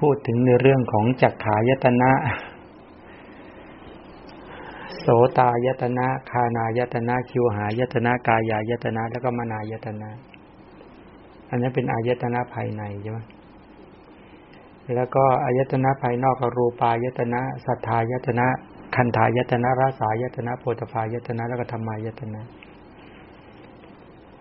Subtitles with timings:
[0.00, 2.10] พูดถึงในเรื่องของจักขายตนะ
[5.00, 5.06] โส
[5.38, 10.10] ตายตนะ คานายตนะ คิวหายตนะ กายายตนะ แล้วก็มานายตนะ
[11.48, 13.18] อันนี้เป็นอายตนะภายในใช่ไหม
[14.94, 18.46] แล้วก็อายตนะภายนอกรูปายตนะ สัทธายตนะ
[18.96, 22.42] คันธายตนะรสายตนะโพธพายตนะ แล้วก็ธรรมายตนะ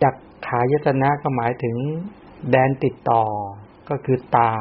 [0.04, 0.16] จัก
[0.48, 1.76] ขายตนะก็หมายถึง
[2.52, 3.24] แดนติดต่อ
[3.90, 4.52] ก็คือตา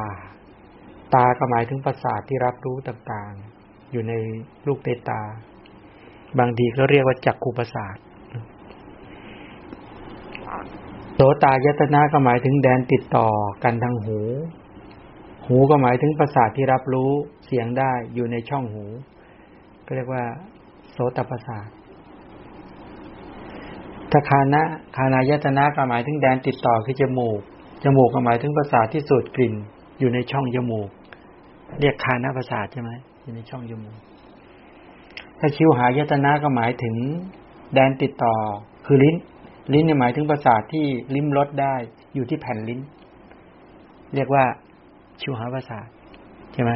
[1.14, 4.12] ตาก็หมายถึงประสาทที่รับรู้ต่างๆ อยู่ใน
[4.66, 5.20] ลูกเตตา
[6.38, 7.96] บางทีเขาเรียกว่าจักขุประสาท
[11.14, 13.28] โสตายตนะก็หมายถึงแดนติดต่อ
[13.64, 14.18] กันทางหู
[15.46, 17.10] หูก็หมายถึงประสาทที่รับรู้
[17.46, 18.84] เสียงได้อยู่ในช่องหู
[19.86, 20.24] ก็เรียกว่า
[20.90, 21.68] โสตประสาท
[24.10, 24.62] ถ้าคานะ
[24.96, 27.40] คานายตนะก็หมายถึงแดนติดต่อคือจมูก
[27.84, 29.54] จมูกก็หมายถึงประสาทที่สูดกลิ่น
[29.98, 30.88] อยู่ในช่องจมูก
[31.80, 32.90] เรียกคานะประสาทใช่ไหม
[33.22, 33.96] อยู่ในช่องจมูก
[35.38, 36.96] ถ้าชิวหายตนะก็หมายถึง
[37.74, 38.34] แดนติดต่อ
[38.86, 39.16] คือลิ้น
[39.72, 41.74] ลิ้นเนี่ยหมายถึงประสาทที่ลิ้มรสได้
[42.14, 42.80] อยู่ที่แผ่นลิ้น
[44.14, 44.44] เรียกว่า
[45.20, 45.86] ชิวหาประสาท
[46.52, 46.72] ใช่ไหม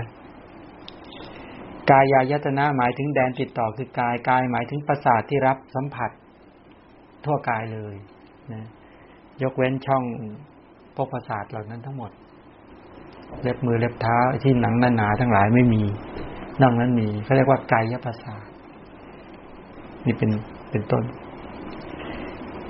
[1.90, 6.10] กายายตนะหมายถึงแดนติดต่อคือกายกายหมายถึงประสาทที่รับสัมผัส
[7.24, 7.94] ทั่วกายเลย
[8.52, 8.66] นะ
[9.42, 10.04] ยกเว้นช่อง
[10.96, 12.10] พวกประสาทเหล่านั้นทั้งหมด
[13.42, 15.82] เล็บมือเล็บเท้าที่หนังหนาๆทั้งหลายไม่มี
[16.60, 18.34] นอกนั้นมีเขาเรียกว่ากายประสา
[20.06, 20.30] นี่เป็น
[20.70, 21.04] เป็นต้น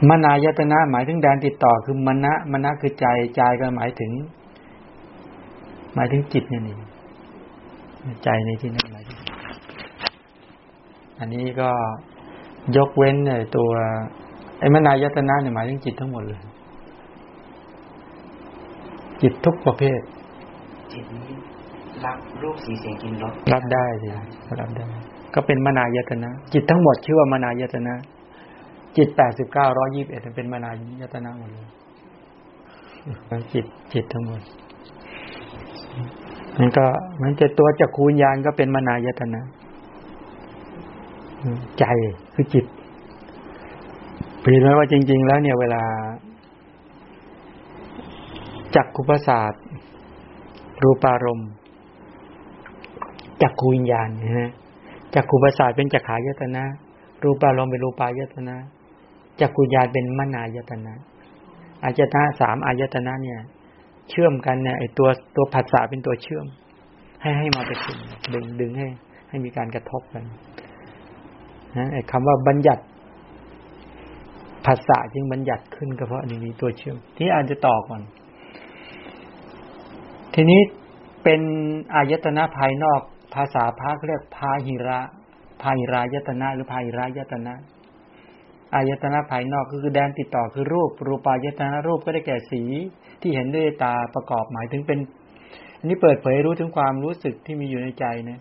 [0.09, 4.13] มนายตนะหมายถึงแดนติดต่อคือมณะมณะคือใจใจก็หมายถึง
[5.95, 6.77] หมายถึงจิตนี่นี่
[8.25, 9.19] ใจในที่นั้นหมายถึง
[11.19, 11.71] อันนี้ก็
[12.77, 13.71] ยกเว้นในตัว
[14.59, 16.41] ไอ้มนายตนะเนี่ยหมายถึงจิตทั้งหมดเลย
[19.23, 20.01] จิตทุกประเภท
[20.93, 21.31] จิตนี้
[22.05, 24.09] รับรูปสีเสียงกินรสรับได้สิ
[24.61, 24.87] รับได้
[25.35, 27.95] ก็เป็นมนายตนะ จิตทั้งหมดชื่อว่ามนายตนะ
[28.97, 30.71] จิตแปดสิบเก้าร้อยี่บเอ็ดเป็นมนา
[31.01, 31.69] ยตนะหมดเลย
[33.53, 34.41] จิตจิตทั้งหมด
[36.59, 36.85] มันก็
[37.23, 39.43] มันจะตัวจักคูญญาณก็เป็นมนายตนะ
[41.79, 41.85] ใจ
[42.35, 42.65] คือจิต
[44.41, 45.83] เห็นไหมว่าจริง ๆ แล้วเนี่ยเวลา
[48.77, 49.53] จักขุประสาท
[50.83, 51.51] รูปารมณ์
[53.43, 54.51] จักขูวิญญาณนะฮะ
[55.15, 56.65] จักขุประสาทเป็นจักขายตนะ
[57.23, 58.57] รูปารมณ์เป็นรูปายตนะ
[59.41, 60.95] จักขุญญาณเป็นมนายตนะ
[61.85, 63.39] อายตนะสามอายตนะเนี่ย
[64.09, 66.47] เชื่อมกันเนี่ยไอตัวตัวผัสสะเป็นตัวเชื่อม
[67.23, 67.99] ให้ให้มาไปถึง
[68.35, 68.87] ดึงดึงให้
[69.29, 70.25] ให้มีการกระทบกัน
[71.77, 72.83] นะไอคำว่าบัญญัติ
[74.67, 78.01] ภาษาจึงบัญญัติขึ้นก็เพราะนี้มีตัวเชื่อม ที่อาจจะต่อก่อน
[80.35, 80.61] ทีนี้
[81.25, 81.41] เป็น
[81.95, 83.01] อายตนะภายนอก
[83.35, 85.01] ภาษาพระเรียกพาหิระ
[85.63, 87.55] พาหิรายตนะ หรือพาหิรายตนะ
[88.75, 92.63] อายตนะภายนอกก็คือแดนติดต่อคือรูป รูปายตนะรูปก็ได้แก่สี
[93.21, 94.99] ที่เห็นด้วยตาประกอบหมายถึงเป็น
[95.79, 98.41] อันนี้เปิดเผยรู้ถึงความรู้สึกที่มีอยู่ในใจนะ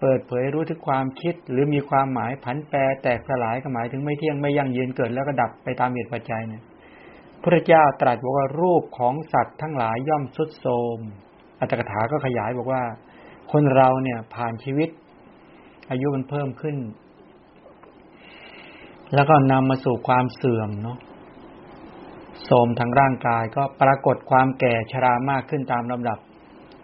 [0.00, 6.62] เปิดเผยรู้ถึงความคิดหรือมีความหมายผันแปรแตกสลายก็หมายถึงไม่เที่ยงไม่ยั่งยืนเกิดแล้วก็ดับไปตามเหตุปัจจัยเนี่ย
[7.42, 10.66] พระเจ้าตรัสบอกว่ารูปของสัตว์ทั้งหลายย่อมสุดโท
[10.96, 10.98] ม
[11.60, 12.82] อัตถกถาก็ขยายบอกว่า
[13.52, 14.88] คนเราเนี่ยผ่านชีวิต
[15.90, 16.76] อายุมันเพิ่มขึ้น
[19.14, 20.98] แล้วก็นำมาสู่ความเสื่อมเนาะ
[22.44, 26.18] โทมทางร่างกายก็ปรากฏความแก่ชรามากขึ้นตามลำดับ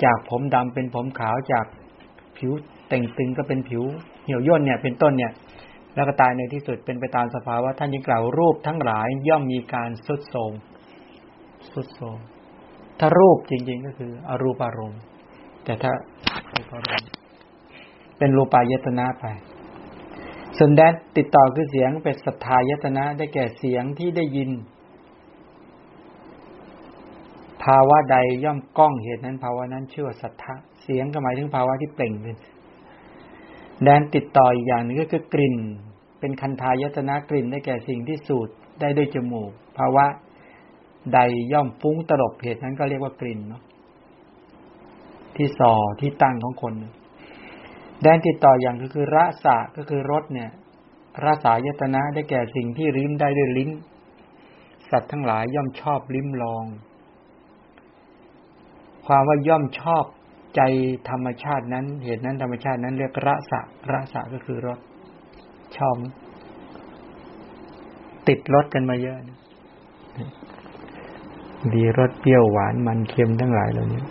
[0.04, 1.66] จากผมดำเป็นผมขาวจาก
[2.36, 2.52] ผิว
[2.88, 3.82] แต่งตึงก็เป็นผิว
[4.24, 5.32] เหี่ยวย่นเนี่ย เป็นต้นเนี่ย
[5.94, 10.52] แล้วก็ตายในที่สุดเป็นไปตามสภาวะท่านยังกล่าวรูปทั้งหลายย่อมมีการสุดโทม
[11.72, 12.18] สุดโทม
[12.98, 15.00] ถ้ารูปจริง ๆ ก็คืออรูปารมณ์
[15.64, 15.92] แต่ถ้า
[16.52, 17.08] รูปารมณ์
[18.18, 19.26] เป็นรูปายตนะไป
[20.58, 24.50] ส่วนแดนติดต่อคือเสียงเป็นสัทธายตนะได้แก่เสียงที่ได้ยิน
[27.64, 32.36] ภาวะใดย่อมก้องเหตุนั้น ภาวะนั้นชื่อว่าสัทธะเสียงก็หมายถึงภาวะที่เปล่งเป็น
[33.84, 35.56] แดนติดต่ออีกอย่างนึงก็คือกลิ่น
[36.20, 38.48] เป็นคันทายตนะกลิ่นได้แก่สิ่งที่สูด
[38.80, 40.06] ได้ด้วยจมูกภาวะ
[41.14, 41.18] ใด
[41.52, 43.62] ย่อมฟุ้งตลบเหตุนั้นก็เรียกว่ากลิ่นเนาะ
[45.36, 46.74] ที่ส่อที่ตั้งของคน
[48.02, 50.50] แดนติดต่ออย่างก็คือรสะก็คือรสเนี่ย
[51.24, 53.70] รสายตนะได้แก่สิ่งที่ริมได้ด้วยลิ้น
[54.90, 56.64] สัตว์ทั้งหลายย่อมชอบลิ้มลอง
[59.06, 60.04] ความว่าย่อมชอบ
[60.56, 60.60] ใจ
[61.10, 63.60] ธรรมชาตินั้น เหตุนั้นธรรมชาตินั้นเรียกระสะ
[63.90, 64.78] ระสะก็คือรส
[65.76, 65.96] ชอบ
[68.28, 69.38] ติดรสกันมาเยอะนะ
[71.74, 74.02] ดีรสเปรี้ยวหวานมันเค็มทั้งหลายเหล่านี้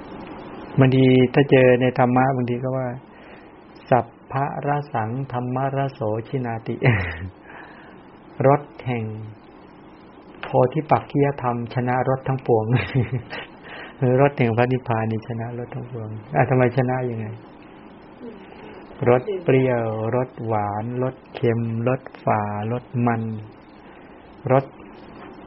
[0.80, 2.88] บางทีถ้าเจอในธรรมะบางทีก็ว่า
[3.90, 6.76] สัพพะรสังธรรมรโสชินาติ
[8.48, 9.04] รถแห่ง
[10.42, 12.66] โพธิปักขียธรรม ชนะรถทั้งปวง
[14.22, 17.26] รถแห่งพระนิพพานนี่ชนะรถทั้งปวงอะทำไมชนะยังไง
[19.10, 22.42] รสเปรี้ยวรสหวานรสเค็มรสฝา
[22.72, 23.24] รสมัน
[24.52, 24.66] รส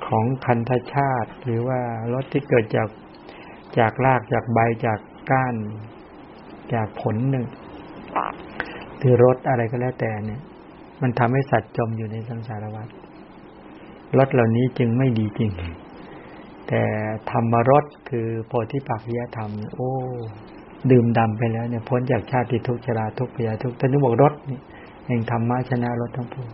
[0.07, 1.81] ของคันธชาติ หรือว่า
[2.15, 2.89] รสที่เกิดจาก
[3.79, 5.01] จากรากจากใบจาก
[5.31, 5.55] ก้าน
[6.75, 7.47] จากผลหนึ่ง
[8.99, 10.41] หรือรสอะไรก็แล้วแต่เนี่ย
[11.03, 12.89] มันทำให้สัตว์จมอยู่ในสังสารวัฏ
[14.19, 15.51] รสเหล่านี้จึงไม่ดีจริง
[16.71, 16.85] แต่
[17.31, 19.91] ธรรมรสคือโพธิปักขิยธรรม โอ้
[20.91, 24.59] ดื่มดำไปแล้วเนี่ยพ้นจากชาติทุกชราทุกพยาทุกท่านนึกบอกรถนี่
[25.07, 26.49] แห่งธรรมะชนะรถทั้งปวง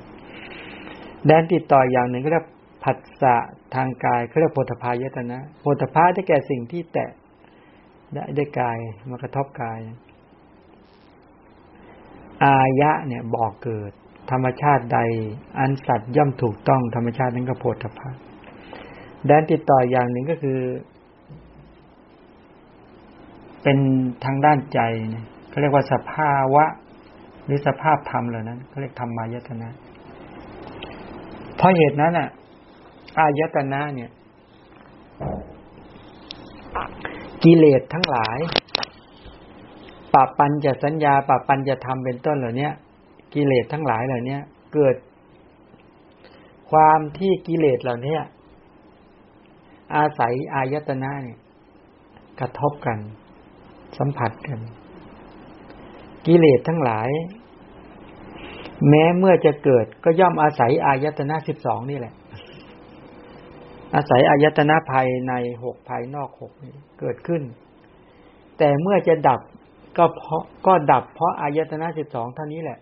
[1.26, 2.46] แดนติดต่ออย่างหนึ่งก็เรียก
[2.82, 3.36] ผัสสะ
[3.74, 7.10] ทางกายเขาเรียกโพธพายตนะโพธพาได้แก่สิ่งที่แตะ
[8.12, 8.78] ได้ได้กาย
[9.10, 9.80] มากระทบกาย
[12.44, 13.92] อายะเนี่ยบอกเกิด
[14.30, 14.98] ธรรมชาติใด
[15.58, 18.08] อันสัตว์ย่อมถูกต้องธรรมชาตินั้นก็โพธพา
[19.26, 20.58] แดนติดต่ออย่างหนึ่งก็คือ
[23.62, 23.78] เป็น
[24.24, 24.80] ทางด้านใจ
[25.10, 26.64] เนี่ยเขาเรียกว่าสภาวะ
[27.44, 29.68] หรือสภาพธรรมเหล่านั้นเขาเรียกธรรมายตนะ
[31.56, 32.28] เพราะเหตุนั้นอะ
[33.18, 34.10] อายตนะเนี่ย
[37.44, 38.38] กิเลสทั้งหลาย
[40.12, 42.68] ปาปัญจะสัญญาปาปัญจะทำเป็นต้นเหล่านี้
[43.34, 44.38] กิเลสทั้งหลายเหล่านี้
[44.74, 44.96] เกิด
[46.70, 48.16] ความที่กิเลสเหล่านี้
[49.94, 51.38] อาศัยอายตนะเนี่ย
[52.40, 52.98] กระทบกัน
[53.98, 54.58] สัมผัสกัน
[56.26, 57.08] กิเลสทั้งหลาย
[58.88, 62.14] แม้เมื่อจะเกิดก็ย่อมอาศัยอายตนะสิบสองนี่แหละ
[63.94, 67.42] อาศัยอายตนะภายในหกภายนอกหกนี้เกิดขึ้น
[68.58, 69.40] แต่เมื่อจะดับ
[69.98, 72.78] ก็เพราะก็ดับเพราะอายตนะสิบสองเท่านี้แหละ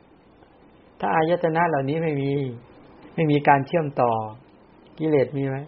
[1.01, 2.33] ถ้าอายตนะเหล่านี้ไม่มี
[3.15, 4.13] ไม่มีการเชื่อมต่อ
[4.99, 5.59] กิเลสมีไหม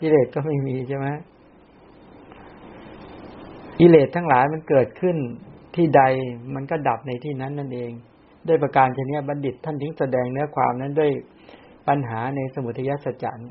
[0.00, 1.06] กิเลสก็ไม่มีใช่ไหม
[3.78, 5.16] กิเลสทั้งหลายมันเกิดขึ้น
[5.74, 6.02] ที่ใด
[6.54, 7.92] มันก็ดับในที่นั้นนั่นเอง
[8.48, 11.10] ด้วยประการชนี้บัณฑิตท่านทิ้งแสดงเนื้อความนั้นด้วย
[11.88, 13.48] ปัญหาในสมุทัยสัจจ์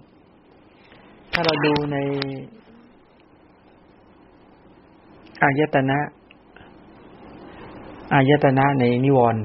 [1.33, 1.97] ถ้าเราดูใน
[5.43, 5.99] อายตนะ
[8.13, 9.41] อายตนะในนิวรณ์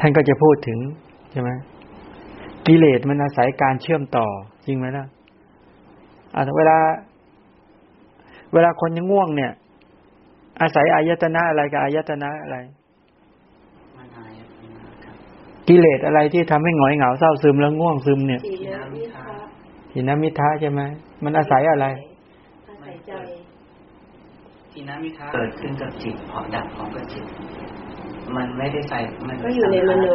[0.00, 0.78] ท่านก็จะพูดถึง
[1.32, 1.50] ใช่ไหม
[2.66, 4.26] กิเลสมันอาศัยการเชื่อมต่อ
[4.66, 5.06] จริงไหมล่ะ
[6.38, 6.78] อ่าเวลา
[8.52, 9.52] เวลาคนยังง่วงเนี่ย
[10.60, 12.58] อาศัยอายตนะอะไรกับอายตนะอะไร
[15.68, 19.26] กิเลสอะไรที่ทำให้หงอยเหงาเศร้าซึมแล้วง่วงซึมเนี่ยทีนามิทา
[19.92, 20.80] ทีนามิทาใช่ไหม
[21.24, 21.86] มันอาศัยอะไร
[22.68, 23.12] อาศัยใจ
[24.72, 27.24] ทีนามิทาเกิดขึ้นกับจิตพอดับพร้อมกับจิต
[28.36, 28.98] มันไม่ได้ใส่
[29.28, 30.06] มันก็อยู่ในมโน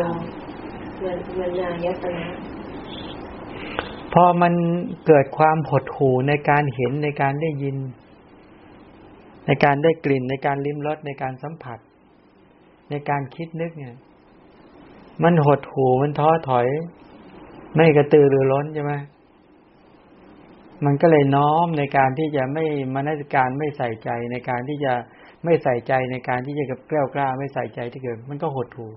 [1.04, 2.26] มันมันยายตนะ
[4.14, 4.54] พอมัน
[5.08, 7.78] เกิดความหดหู่ในการเห็นในการได้ยิน
[9.46, 11.80] ในการได้กลิ่นในการลิ้มรสในการสัมผัส
[12.90, 13.96] ในการคิดนึกเนี่ย
[15.24, 16.68] มันหดหูมันท้อถอย
[17.76, 18.94] ไม่กระตือรือร้นใช่ไหม
[20.86, 24.94] มันก็เลยน้อมในการที่จะไม่มานาการไม่ใส่ใจในการที่จะ
[25.44, 28.88] ไม่ใส่ใจในการที่จะกับแกล้วกล้าไม่ใส่ใจที่เกิด มันก็หดหู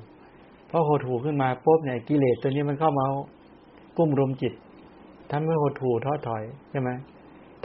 [0.69, 3.05] เพราะหดหูขึ้นมาปุ๊บเนี่ยกิเลสตัวนี้มันเข้ามา
[3.97, 4.53] กุ้มรุมจิต
[5.31, 6.91] ทำให้หดหูท้อถอยใช่ไหม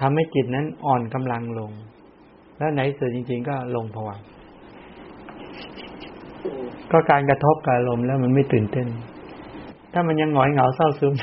[0.02, 1.72] ทำให้จิตนั้นอ่อนกำลังลง
[2.58, 4.20] แล้วไหนสุดจริง ๆ ก็ลงผวัง
[6.92, 8.88] ก็การกระทบกับลมแล้วมันไม่ตื่นเต้น
[9.94, 11.14] ถ้ามันยังหงอยเหงาเศร้าซึม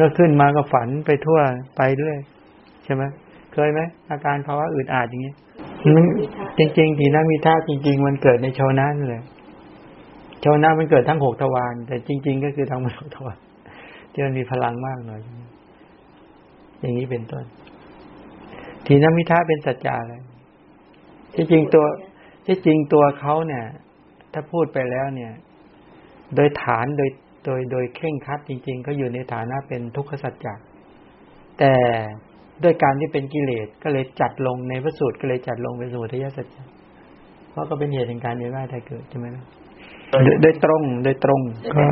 [0.00, 1.38] ก็ขึ้นมาก็ฝันไปทั่ว
[1.76, 2.18] ไปเรื่อย
[2.84, 3.02] ใช่ไหม
[3.52, 3.80] เคยไหม
[4.10, 5.36] อาการภาวะอืดอาดอย่างเงี้ย
[5.94, 6.04] มัน
[6.58, 9.22] จริงๆทีนั้นมีท่าจริง ๆ มันเกิดในโชว์นั้นเลย
[10.40, 13.38] โชว์นั้นมันเกิดทั้งหกทวารแต่จริง ๆ ก็คือทั้งหกทวาร
[14.12, 15.20] ที่มันมีพลังมากหน่อย
[16.80, 17.44] อย่างนี้เป็นต้น
[18.86, 20.22] ทีนั้นมิท่าเป็นสัจจะเลย
[21.34, 21.84] ที่จริงตัว
[22.46, 23.64] ที่จริงตัวเขาเนี่ย
[24.32, 25.32] ถ้าพูดไปแล้วเนี่ย
[26.34, 27.10] โดยฐานโดย
[27.44, 30.54] โดยโดยเข่งคัดจริงๆเขาอยู่ในฐานะเป็นทุกขสัจจะ
[31.58, 31.74] แต่
[32.62, 36.62] ด้วยการที่เป็นกิเลสก็เลยจัดลงในพระสูตรก็เลยจัดลงเป็นสมุทัยสัจจะ
[37.50, 39.44] เพราะก็เป็นเหตุแห่งการเวียนว่ายตายเกิดใช่ไหมนะ
[40.42, 41.40] โดยตรงโดยตรง
[41.76, 41.84] ก็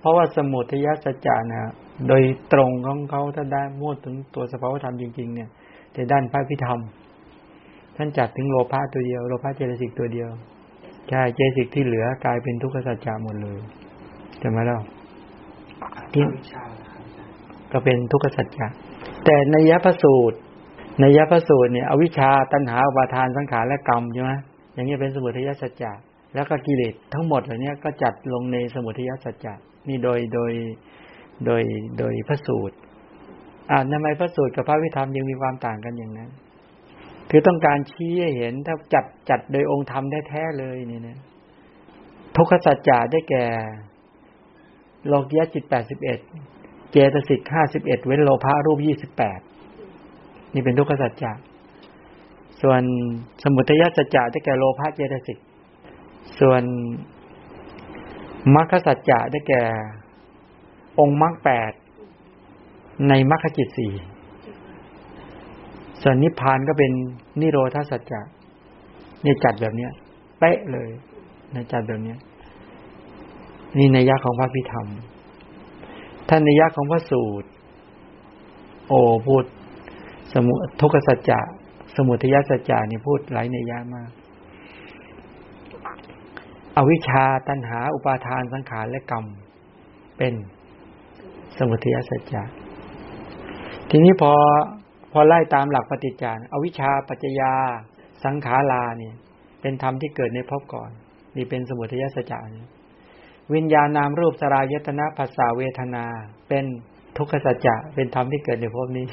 [0.00, 1.72] เพราะว่าสมุทัยสัจจะนะ
[2.08, 5.48] โดยตรงของเขาถ้าได้พูดถึงตัวสภาวธรรมจริง ๆ เนี่ย
[5.94, 6.78] ในด้านพระพิธรรม
[7.96, 10.28] ท่านจัดถึงโลภะตัวเดียวโลภะเจตสิกตัวเดียว
[11.10, 13.58] ใช่เจตสิกที่เหลือกลายเป็นทุกขสัจจะหมดเลย
[14.42, 14.80] จะมาแล้ว
[16.12, 16.24] ที่
[17.72, 18.66] ก็เป็นทุกขสัจจะ
[19.24, 20.38] แต่ในยะพระสูตร
[21.00, 24.32] ในยะพระสูตรเนี่ย อวิชชาตัณหาอุปาทานสังขารและกรรมใช่ไหม
[24.74, 25.92] อย่างนี้เป็นสมุทัยสัจจะ
[26.34, 29.54] แล้วก็กิเลสทั้งหมดเหล่านี้ก็จัดลงในสมุทัยสัจจะ
[29.88, 30.52] นี่โดยโดย
[31.46, 31.62] โดย
[31.98, 32.76] โดยพระสูตร
[33.70, 36.30] อ่าทำไมพระสูตรกับพระวิธรรมยังมีความต่างกันอย่างนั้น
[37.30, 41.18] คือต้องการชี้ให้เห็นถ้าจัดจัดโดยองค์ธรรมแท้ๆเลยนี่นะ
[42.36, 43.44] ทุกขสัจจะได้แก่
[45.06, 46.18] โลกียจิตแปดสิบเอ็ด
[46.90, 49.40] เจตสิกห้าสิบเอ็ดเว้นโลภะรูปยี่สิบแปด
[50.54, 51.32] นี่เป็นทุกขสัจจะ
[52.62, 52.82] ส่วน
[53.42, 55.38] สมุทัยสัจจะได้แก่โลภะเจตสิก
[56.38, 56.62] ส่วน
[58.54, 59.62] มรรคสัจจะได้แก่
[61.00, 61.72] องค์มรรคแปด
[63.08, 63.92] ในมรรคจิตสี่
[66.02, 66.92] ส่วนนิพพานก็เป็น
[67.40, 68.20] นิโรธาสัจจะ
[69.24, 69.92] นี่จัดแบบเนี้ย
[70.38, 70.90] เป๊ะเลย
[71.52, 72.18] ในจัดแบบเนี้ย
[73.78, 74.86] นี่ในยักของพระพิธรรม
[76.28, 77.48] ท่านในยักของพระสูตร
[78.88, 78.94] โอ
[79.26, 79.44] พูด
[80.32, 81.40] สมุทุกสัจจะ
[81.96, 84.10] สมุทยสัจจะนี่พูดหลายในยะมาก
[86.76, 89.24] อวิชชาตัณหา อุปาทานสังขารและกรรม
[90.18, 90.34] เป็น
[91.56, 92.42] สมุทัยสัจจะ
[93.90, 94.32] ทีนี้พอ
[95.12, 97.52] พอไล่ตามหลักปฏิจจานอวิชชาปัจจยา
[98.24, 99.14] สังขาราเนี่ย
[99.60, 100.90] เป็นธรรมที่เกิดในภพก่อน
[101.36, 102.38] นี่เป็นสมุทัยสัจจะ
[103.54, 106.04] วิญญาณนามรูปสรายตนะภาษาเวทนา
[106.48, 106.64] เป็น
[107.16, 109.06] ทุกขสัจจะเป็นธรรมที่เกิดในภพนี้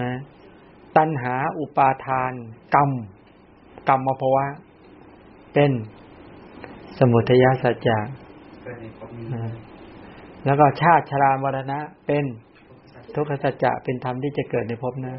[0.00, 0.12] นะ
[0.96, 2.32] ตัณหาอุปาทาน
[2.74, 2.90] กรรม
[3.88, 4.46] กรรมภาวะ
[5.60, 5.76] เป็น
[6.98, 7.98] สมุทัยสัจจะ
[10.44, 12.24] แล้วก็ชาติชรามรณะเป็น
[13.14, 15.14] ทุกขสัจจะเป็นธรรมที่จะเกิดในภพหน้า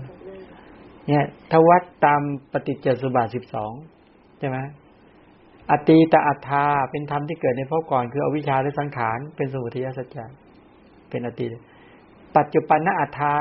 [1.08, 3.72] เนี่ยถ้าวัดตามปฏิจจสุบาทสิบสอง
[4.40, 4.58] ใช่ไหม
[5.70, 10.26] อตีตอัฏฐาเป็นธรรมที่เกิดในภพก่อน คืออวิชชาและสังขารเป็นสมุทัยสัจจะ
[11.10, 11.46] เป็นอตี
[12.38, 13.36] ปัจจุบันนอัฏฐา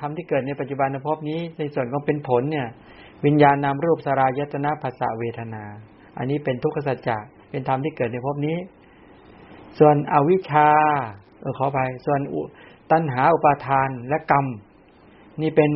[0.00, 2.68] ธรรมที่เกิดในปัจจุบันในภพนี้ ในส่วนของเป็นผลเนี่ย
[3.24, 5.64] วิญญาณนามรูปสรายตนะภาษาเวทนา
[6.16, 7.18] อันนี้เป็นทุกขสัจจะ
[7.50, 8.56] เป็นธรรมที่เกิดในภพนี้
[9.78, 10.68] ส่วนอวิชชา
[11.40, 12.40] เออขอไปส่วนอุ
[12.90, 14.46] ตัณหาอุปาทานและกรรม
[15.42, 15.70] นี่เป็น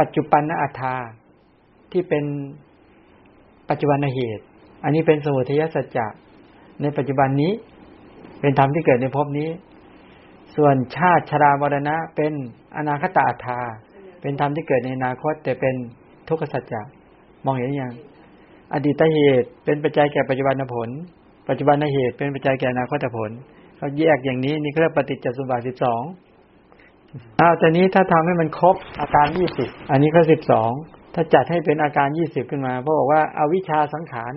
[0.00, 0.94] ปัจจุบันนอัฏฐา
[1.92, 2.24] ที่เป็น
[3.70, 4.44] ปัจจุบันเหตุ
[4.84, 6.06] อันนี้เป็นสมุทัยสัจจะ
[6.82, 7.52] ในปัจจุบันนี้
[8.40, 9.50] เป็นธรรมที่เกิดในภพนี้
[10.56, 12.32] ส่วนชาติชรามรณะเป็น
[12.76, 13.60] อนาคตอัฏฐา
[14.20, 15.74] เป็นธรรมที่เกิดในอนาคต แต่เป็น
[16.28, 16.82] ทุกขสัจจะ
[17.44, 17.92] มองเห็นยัง
[18.74, 20.88] อดีตเหตุเป็นปัจจัยแก่ปัจจุบันผล
[21.48, 23.30] ปัจจุบันเหตุเป็นปัจจัยแก่อนาคตผล
[23.76, 26.02] เขาแยกอย่างนี้นี่เรียกปฏิจจสมุปบาทสิบสอง
[27.40, 30.70] อ้าวแต่นี้ถ้าทำให้มันครบอาการยี่สิบอันนี้ก็สิบสอง
[31.14, 34.32] ถ้าจัดให้เป็นอาการยี่สิบขึ้นมาเพราะบอกว่าอาวิชชาสังขาร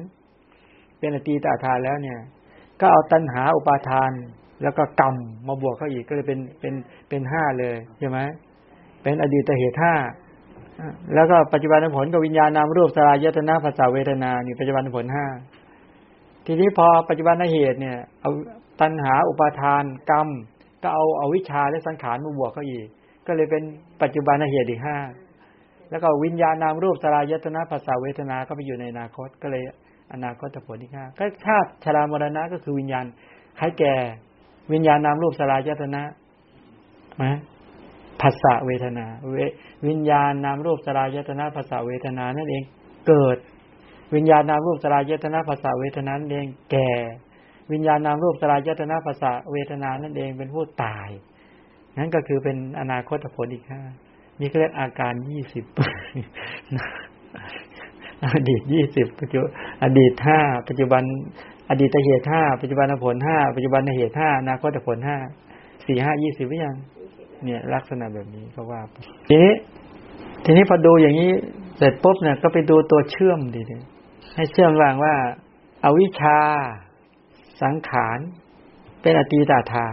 [0.99, 2.19] เป็นอตีตาทานแล้วเนี่ย
[2.79, 4.11] ก็เอาตัณหาอุปาทาน
[4.63, 5.15] แล้วก็กรรม
[5.47, 6.73] มาบวกเข้าอีกก็เลยเป็นเป็น
[7.09, 8.19] เป็นห้าเลยใช่ไหม
[9.03, 9.93] เป็นอดีตเหตุห้า
[11.15, 15.25] แล้วก็ปัจจุบันผลกับวิญญาณนามรูปสลายยตนะภาษาเวทนานี่ปัจจุบันผลห้า
[16.45, 18.31] ทีนี้พอปัจจุบันเหตุเนี่ยเอา
[18.81, 20.27] ตัณหาอุปาทานกรรม
[20.83, 22.87] ก็เอาเอาวิชชาและสังขารมาบวกเข้าอีก
[23.27, 23.63] ก็เลยเป็น
[24.01, 24.97] ปัจจุบันเหตุอีกห้า
[25.91, 29.63] แล้วก็วิญญาณนามรูปสลายยตนะภาษาเวทนาก็ไปอยู่ในอนาคตก็เลย
[30.13, 33.05] อนาคตผลอีกห้าก็ชาติชรามรณะก็คือวิญญาณ
[33.59, 33.95] คล้ายแก่
[34.73, 36.03] วิญญาณนามรูปสลายตนะ
[37.23, 37.37] นะ
[38.21, 39.35] ภาษาเวทนาเว
[39.87, 42.63] วิญญาณนามรูปสลายตนะภาษาเวทนานั่นเอง
[43.07, 43.37] เกิด
[44.15, 46.91] วิญญาณนามรูปสลายตนะภาษาเวทนานั่นเองแก่
[47.71, 51.09] วิญญาณนามรูปสลายตนะภาษาเวทนานั่นเองเป็นผู้ตาย
[51.97, 53.81] นั่นก็คือเป็นอนาคตผลอีกห้า
[54.39, 55.65] นี่เรียกอาการยี่สิบ
[58.33, 59.39] อดีตยี่สิบปัจจุ
[59.83, 61.03] อดีตห้าปัจจุบัน
[61.69, 65.17] อดีตเหตุห้าปัจจุบันผลห้าปัจจุบันเหตุห้าอนาคตผลห้า
[65.85, 66.75] สี่ห้ายี่สิบหรือยัง
[67.45, 68.81] เนี่ย ลักษณะแบบนี้ก็ว่า
[69.27, 69.53] ทีนี้
[70.45, 71.31] ทีนี้พอดูอย่างนี้
[71.77, 73.83] เสร็จปุ๊บเนี่ยก็ไปดูตัวเชื่อมดีเลย
[74.35, 75.15] ให้เชื่อมวางว่า
[75.83, 76.39] อาวิชชา
[77.61, 78.19] สังขาร
[79.01, 79.87] เป็นอตีตาทา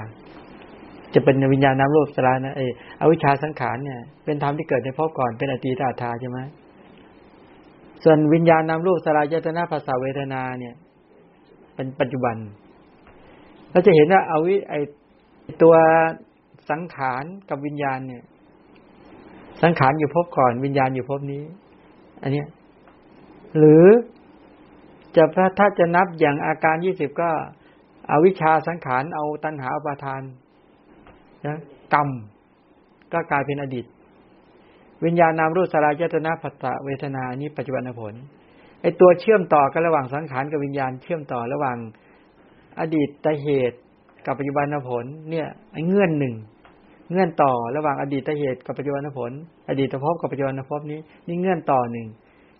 [1.14, 6.38] จะเป็นวิญญาณน้ำรูปสลายนะเอออวิชชาสังขารเนี่ย เป็นธรรมที่เกิดในภพก่อนเป็นอตีตาทาใช่ไหม
[8.04, 10.74] ส่วนวิญญาณนามรูปสลายยตนาภาษาเวทนาเนี่ย
[11.74, 12.36] เป็นปัจจุบัน
[13.70, 14.74] เราจะเห็นว่าเอาวิไอ
[15.62, 15.74] ตัว
[16.70, 18.22] สังขารกับวิญญาณเนี่ย
[19.62, 21.42] สังขารอยู่ภพก่อนวิญญาณอยู่ภพนี้
[22.22, 22.46] อันเนี้ย
[23.58, 23.86] หรือ
[25.16, 25.24] จะ
[25.58, 27.30] ถ้าจะนับอย่างอาการยี่สิบก็
[28.08, 30.22] เอาวิชาสังขารเอาตัณหาอุปาทาน
[31.46, 31.58] นะ
[31.94, 32.08] กรรม
[33.12, 33.86] ก็กลายเป็นอดีต
[35.04, 38.14] วิญญาณนามรูปสลายยตนาภัตตะเวทนานี้ปัจจุบันผล
[38.82, 41.78] ไอตัวเชื่อมต่อกันระหว่างสังขารกับวิญญาณเชื่อมต่อระหว่าง
[42.80, 43.78] อดีตเหตุ
[44.26, 46.34] กับปัจจุบันผล เนี่ยไอเงื่อนหนึ่ง
[47.12, 49.32] เงื่อนต่อระหว่างอดีตเหตุกับปัจจุบันผล
[49.68, 52.06] อดีตภพกับปัจจุบันภพนี้นี่เงื่อนต่อหนึ่ง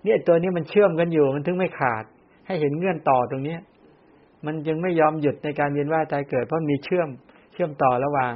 [0.04, 2.04] นี่ตัวนี้มันเชื่อมกันอยู่มันถึงไม่ขาด
[2.46, 3.60] ให้เห็นเงื่อนต่อตรงเนี้ย
[4.46, 7.08] มันยังไม่ยอมหยุดในการเวียนว่ายตายเกิดเพราะมีเชื่อม
[7.52, 8.34] เชื่อมต่อระหว่าง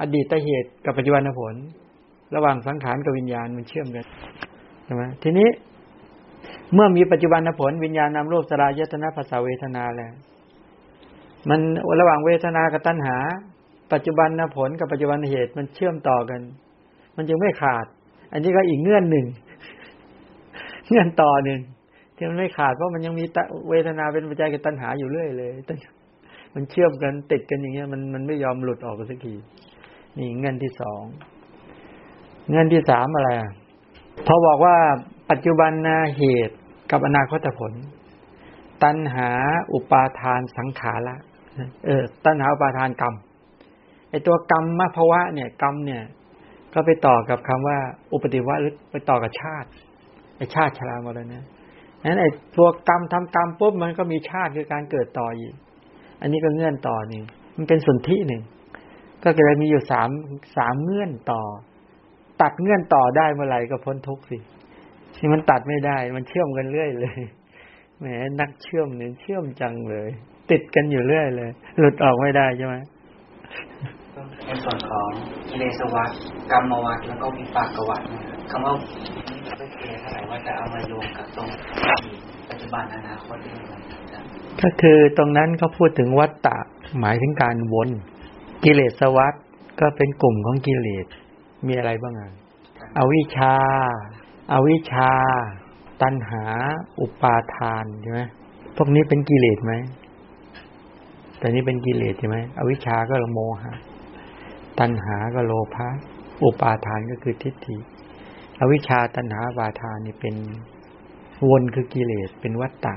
[0.00, 1.54] อดีตเหตุกับปัจจุบันผล
[2.34, 4.04] ระหว่างสังขารกับวิญญาณมันเชื่อมกัน
[4.84, 5.48] ใช่ไหมทีนี้
[6.74, 10.12] เมื่อมีปัจจุบันผลวิญญาณนำรูปสลายตนะภาษาเวทนาแล้ว
[11.48, 11.60] มัน
[12.00, 13.16] ระหว่างเวทนากับตัณหา
[13.92, 16.40] ปัจจุบันผลกับปัจจุบันเหตุมันเชื่อมต่อกัน
[17.16, 17.86] มันจึงไม่ขาด
[18.32, 19.26] อันนี้ก็อีกเงื่อนหนึ่ง
[20.88, 21.60] เงื่อนต่อหนึ่ง
[22.16, 23.24] ที่มันไม่ขาดเพราะมันยังมี
[23.68, 25.50] เวทนาเป็นปัจจัยกับตัณหาอยู่เรื่อยเลย
[26.54, 29.34] มันเชื่อมกันติดกันอย่างเงี้ยมันมันไม่ยอมหลุดออกสักที
[30.18, 31.02] นี่เงื่อนที่สอง
[32.48, 33.30] เงื่อนที่สามอะไร
[34.26, 34.76] พอบอกว่า
[35.30, 35.72] ปัจจุบัน
[36.18, 36.56] เหตุ
[36.90, 37.72] กับอนาคตผล
[38.82, 39.30] ตัณหา
[39.72, 41.18] อุปาทานสังขารละ
[41.86, 43.14] เออตัณหาอุปาทานกรรม
[44.12, 46.02] ไอตัวกรรมมาภาวะเนี่ยกรรมเนี่ย
[46.74, 47.78] ก็ไปต่อกับคำว่า
[48.12, 49.68] อุปติวะหรือไปต่อกับชาติ
[50.36, 51.40] ไอชาติชรามรณะ
[52.08, 52.26] นั้นไอ
[52.56, 55.54] ตัวกรรมทำกรรมปุ๊บมันก็มีชาติคือการเกิดต่ออีก
[56.20, 57.24] อันนี้ก็เงื่อนต่อหนึ่ง
[57.56, 58.42] มันเป็นส่วนที่หนึ่ง
[59.22, 60.10] ก็เลยมีอยู่สาม
[60.56, 61.42] สามเงื่อนต่อ
[62.42, 64.38] ตัดเงื่อนต่อได้เมื่อไหร่ก็พ้นทุกข์สิ
[65.16, 67.18] ที่มันตัดไม่ได้ มันเชื่อมกันเรื่อยเลย
[68.00, 68.06] แหม
[68.40, 70.10] นักเชื่อมเนี่ยเชื่อมจังเลย
[70.50, 72.74] ติดกันอยู่เรื่อยเลย หลุดออกไม่ได้ใช่ไหม
[74.46, 75.08] ในส่วนของ
[75.48, 76.10] กิเลสวัฏ
[76.50, 78.02] กรรมวัฏแล้วก็วิปากวัฏ
[78.50, 78.72] คำว่า
[79.30, 81.48] นี่ไม่เคลียร์เท่าไหร่ว่าจะเอามาโยงกับตรง
[82.50, 83.74] ปัจจุบันอนาคตได้ไหม
[84.62, 86.58] ก็คือตรงนั้นเขาพูดถึงวัตตะ
[87.00, 87.88] หมายถึงการวน
[88.64, 89.34] กิเลสวัฏ
[89.80, 91.06] ก็เป็นกลุ่มของกิเลส
[91.66, 92.30] มีอะไรบ้างอะ
[92.98, 93.54] อวิชชา
[94.52, 95.10] อาวิชชา
[96.02, 96.44] ตัณหา
[97.00, 98.20] อุปาทานใช่ไหม
[98.76, 99.72] พวกนี้เป็นกิเลสไหม
[101.38, 103.72] แต่นี้เป็นกิเลสใช่ไหมอวิชชาก็โมหะ
[104.82, 105.88] ตัณหาก็โลภะ
[106.44, 107.76] อุปาทานก็คือทิฏฐิ
[108.60, 110.34] อวิชชาตัณหาอุปาทานนี่เป็น
[111.48, 112.94] วนคือกิเลสเป็นวัตตะ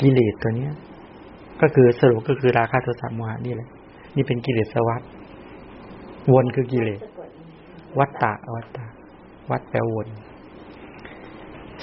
[0.00, 0.74] กิเลสตัวเนี้ย
[1.60, 3.68] ก็คือสรุปก็คือราคะโทสะโมหะนี่แหละ
[4.16, 5.02] นี่เป็นกิเลสวัฏ
[6.32, 7.00] วนคือกิเลส
[7.98, 8.86] วัตตะวัตตะ
[9.50, 10.08] วัดแปลวน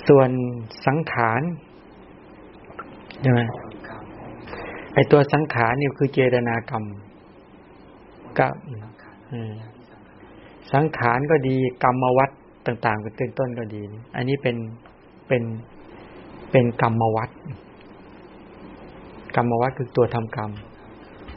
[0.07, 0.29] ส่วน
[0.85, 1.41] สังขาร
[3.21, 3.41] ใช่ไหม
[4.93, 6.83] ไอตัวสังขารนี่คือเจตนากรรม
[8.39, 8.53] กับ
[10.73, 12.29] สังขารก็ดี กรรมวัด
[12.67, 13.81] ต่างๆเป็นต้นก็ดี
[14.15, 14.55] อันนี้เป็น
[15.27, 15.43] เป็น
[16.51, 17.29] เป็นกรรมวัด
[19.35, 20.51] กรรมวัดคือตัวทำกรรม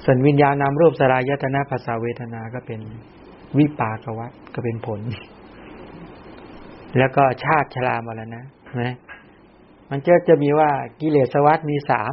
[0.04, 2.80] ส่วนวิญญาณนามรูปสลายตนะภาษาเวทนาก็เป็น
[3.58, 5.00] วิปากวัฏก็เป็นผล
[6.98, 8.40] แล้วก็ชาติชรามรณะ
[8.80, 8.94] นะ
[9.90, 12.12] มันจะจะมีว่ากิเลสวัฏมีสาม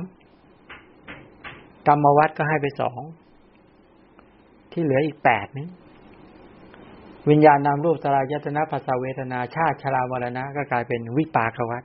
[1.87, 3.01] กรรมวัฏก็ให้ไปสอง
[4.71, 5.67] ที่เหลืออีกแปดนึง
[7.29, 11.83] วิญญาณนามรูปสลายตนะภาษาเวทนาชาติชรามรณะ ก็กลายเป็นวิปากวัฏ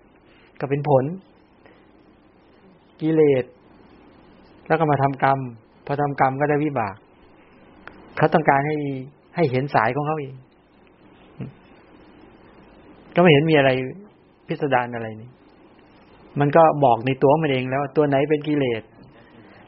[0.60, 1.04] ก็เป็นผล
[3.00, 3.44] กิเลส
[4.66, 5.38] แล้วก็มาทำกรรม
[5.86, 6.96] พอทำกรรมก็ได้วิบาก
[8.16, 8.76] เขาต้องการให้
[9.36, 10.34] ให้เห็นสายของเขาเอง
[13.14, 13.70] ก็ไม่เห็นมีอะไร
[14.46, 15.30] พิสดารอะไรนี่
[16.40, 18.82] มันก็บอกในตัวมันเองแล้ว ตัวไหนเป็นกิเลส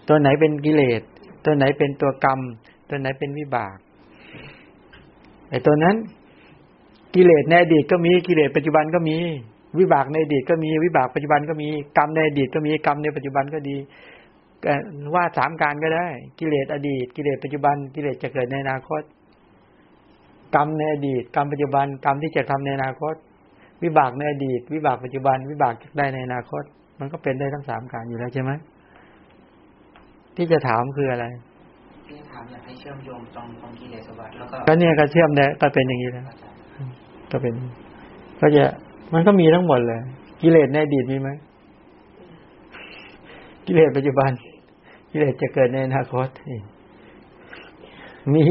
[0.08, 1.02] ตัวไหนเป็นกิเลส
[1.44, 2.40] ตัวไหนเป็นตัวกรรม
[2.88, 3.76] ตัวไหนเป็นวิบาก
[5.50, 5.96] ไอ้ตัวนั้น
[7.14, 9.16] กิเลสในอดีตก็มีกิเลสปัจจุบันก็มี
[9.78, 11.68] วิบากในอดีตก็มีวิบากปัจจุบันก็มี
[11.98, 13.76] กรรมในอดีตก็มีกรรมในปัจจุบันก็ดี
[15.14, 19.02] ว่าสามการก็ได้ กิเลสอดีต กิเลสปัจจุบัน กิเลสจะเกิดในอนาคต
[20.54, 23.14] กรรมในอดีต กรรมปัจจุบัน กรรมที่จะทำในอนาคต
[23.82, 26.62] วิบากในอดีต วิบากปัจจุบัน วิบากได้ในอนาคต
[27.00, 28.50] มันก็เป็นได้ทั้งสามการอยู่แล้วใช่ไหม
[30.36, 31.26] ที่จะถามคืออะไร
[32.08, 36.24] ที่ถามอยากให้เชื่อมโยงตรงตรงกิเลสวัฏแล้วก็ก็เนี่ยก็เชื่อมได้ก็เป็นอย่างนี้แล้ว
[37.30, 37.54] ก็เป็น
[38.40, 38.64] ก็จะ
[39.12, 40.00] มันก็มีทั้งหมดเลย
[40.42, 41.30] กิเลสในอดีตมีไหม
[43.66, 44.30] กิเลสปัจจุบัน
[45.10, 46.28] กิเลสจะเกิดในอนาคต
[48.34, 48.44] มี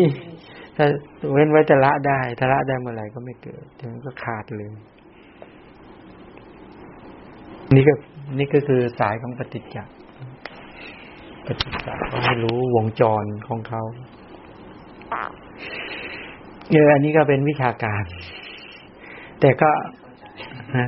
[0.75, 0.85] ถ้า
[1.31, 4.69] เว้นไว้จะละได้ถ้าละได้เมื่อไหร่ก็ไม่เกิดมันก็ขาดเลย
[7.75, 7.93] นี่ก็
[8.39, 9.93] นี่ก็คือสายของปฏิจจ์
[11.45, 13.83] ปฏิจจ์เขาให้รู้วงจรของเขา
[16.71, 18.03] เอออันนี้ก็เป็นวิชาการ
[19.39, 19.71] แต่ก็
[20.77, 20.87] นะ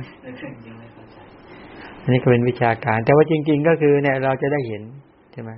[2.02, 4.82] อันนี้ก็เป็นวิชาการ แต่ว่าจริง ๆ ก็คือเนี่ย เราจะได้เห็น
[5.32, 5.50] ใช่ไหม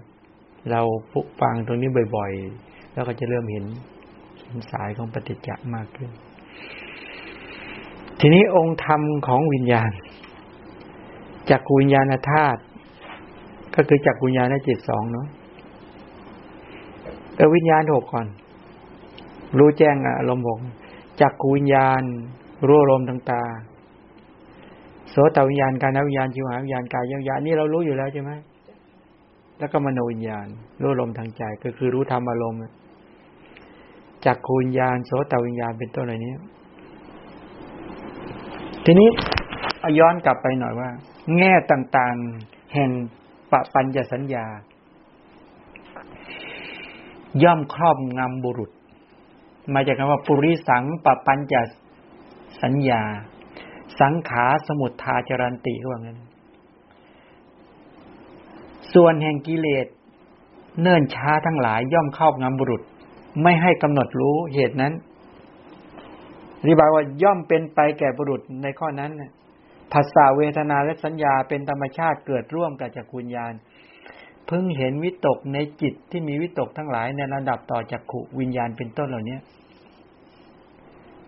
[0.70, 0.80] เรา
[1.12, 3.64] ฟุฟังตรงนี้บ่อยๆ แล้วก็จะเริ่มเห็น
[4.72, 6.10] สายของปฏิจจมากขึ้น
[8.20, 9.90] ทีนี้องค์ธรรมของวิญญาณ
[11.50, 12.60] จักวิญญาณธาตุ
[13.74, 15.26] ก็คือจักวิญญาณจิตสองเนาะ
[17.36, 18.26] เออวิญญาณหกก่อน
[19.58, 20.58] รู้แจ้งอารมณ์หก
[21.20, 22.02] จักขูวิญญาณ
[22.66, 28.32] รู้อารมณ์ต่างๆโสตวิญญาณการนวิญญาณจิวหาวิญญาณกายวิญญาณนี่เรารู้อยู่แล้วใช่ไหม
[29.58, 30.46] แล้วก็มโนวิญญาณ
[30.80, 32.60] รู้อารมณ์ทางใจก็คือรู้ธรรมอารมณ์
[34.24, 36.34] จักขูวิญญาณโสตวิญญาณเป็นต้นอะไรนี้
[38.84, 39.08] ทีนี้
[39.80, 40.88] เอาย้อนกลับไปหน่อยว่า
[41.38, 42.90] แง่ต่างๆ แห่ง
[43.52, 44.46] ปะปัญญสัญญา
[47.42, 48.70] ย่อมครอบงำบุรุษ
[49.74, 51.54] มาจากคำว่าปุริสังปะปัญญ
[52.62, 53.02] สัญญา
[54.00, 56.18] สังขาสมุทธาจรันติเขาว่างั้น
[58.94, 59.86] ส่วนแห่งกิเลส
[60.80, 62.82] เนิ่นช้าทั้งหลายย่อมครอบงำบุรุษ
[63.42, 64.92] ไม่ให้กำหนดรู้เหตุนั้น
[66.60, 69.10] อธิบายว่าย่อมเป็นไปแก่บุรุษในข้อนั้น
[69.92, 73.52] ภาษาเวทนาและสัญญาเป็นธรรมชาติเกิดร่วมกับจักรุญญาณ
[74.46, 79.38] เพิ่งเห็นวิตกในจิตที่มีวิตกทั้งหลายในระดับต่อจากขุวิญญาณเป็นต้นเหล่านี้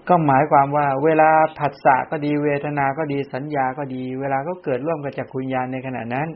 [0.08, 6.28] ก็หมายความว่า เวลาผัสสะก็ดีเวทนาก็ดีสัญญาก็ดี เวลาก็เกิดร่วมกับจักขุญญาณในขณะนั้น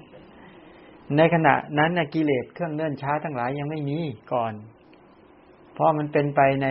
[1.16, 3.98] ในขณะนั้นนกิเลสเครื่องเนื่นช้าทั้งหลายยังไม่มี
[4.32, 4.52] ก่อน
[5.72, 6.68] เพราะมันเป็นไปใน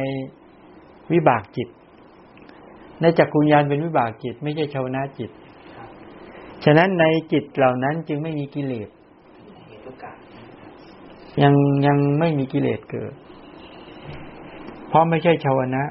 [1.11, 1.69] วิบากจิต
[3.01, 5.29] ในจักขุญญาณเป็นวิบากจิต ไม่ใช่ชาวนาจิต
[6.63, 8.89] ฉะนั้นในจิตเหล่านั้นจึงไม่มีกิเลส
[11.41, 11.53] ยัง
[11.85, 13.13] ยังไม่มีกิเลสเกิด
[14.87, 15.83] เพราะไม่ใช่ชาวนะ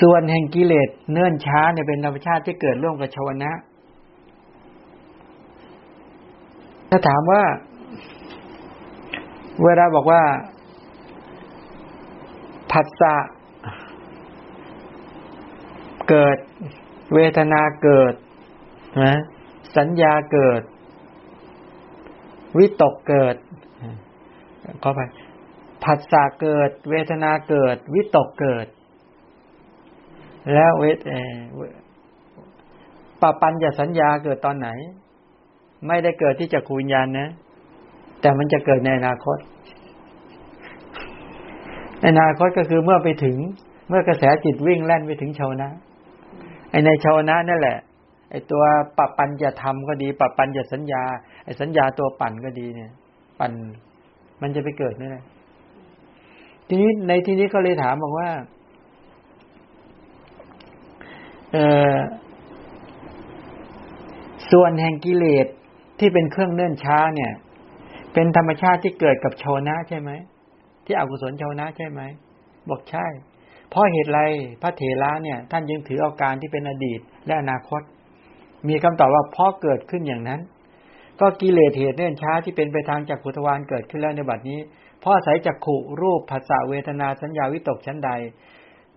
[0.00, 3.52] ส่วนแห่งกิเลสเนื่นช้าเนี่ยเป็นธรรมชาติที่เกิดร่วมกับชาวนะ
[6.90, 7.42] ถ้าถามว่า
[9.64, 10.22] เวลาบอกว่า
[12.72, 13.14] ผัสสะ
[16.08, 16.38] เกิด
[17.14, 18.14] เวทนาเกิด
[19.04, 19.16] นะ
[19.76, 20.62] สัญญาเกิด
[22.58, 23.36] วิตกเกิด
[24.82, 25.00] ก็ไป
[25.84, 28.66] ผัสสะเกิด เวทนาเกิด วิตกเกิด
[30.54, 30.98] แล้วเวท
[33.20, 34.68] ปปัญญาสัญญาเกิดตอนไหน
[35.86, 37.28] ไม่ได้เกิดที่จักรวิญญาณนะ
[38.20, 39.38] แต่มันจะเกิดในอนาคต
[42.00, 43.36] ในอนาคตก็คือเมื่อไปถึง
[43.88, 45.87] เมื่อกระแสจิตวิ่งแล่นไปถึงชาวนะไอ
[46.86, 47.78] ในชาวนะนั่นแหละ
[48.30, 48.62] ไอตัว
[48.98, 51.02] ปปัญญาธรรมก็ดีปปัญญาสัญญา
[51.44, 52.90] ไอสัญญาตัวปั่นก็ดีเนี่ย
[53.40, 53.52] ปั่น
[54.42, 55.24] มันจะไปเกิดนี่แหละ
[56.68, 58.30] ทีนี้ในที่นี้ก็เลยถามบอกว่า
[61.52, 61.58] เอ
[61.92, 61.96] อ
[64.50, 65.46] ส่วนแห่งกิเลส
[65.98, 67.32] ที่เป็นเครื่องเนื่นช้าเนี่ย
[68.14, 70.10] เป็นธรรมชาติที่เกิดกับชาวนะใช่ไหม
[70.84, 72.00] ที่อกุศลชาวนะใช่ไหม
[72.68, 73.06] บอกใช่
[73.70, 74.20] เพราะเหตุไร
[74.62, 77.82] พระเถระเนี่ย ท่านยังถือเอาการที่เป็นอดีตและอนาคต
[78.68, 80.40] มีคำตอบว่าเพราะเกิดขึ้นอย่างนั้น
[81.20, 84.58] ก็กิเลสเหตุเนื่นช้าที่เป็นไปทางจากขุทวานเกิดขึ้นแล้วในบัดนี้
[85.00, 88.10] เพราะอาศัยจากขุรูปภาษาเวทนาสัญญาวิตกชั้นใด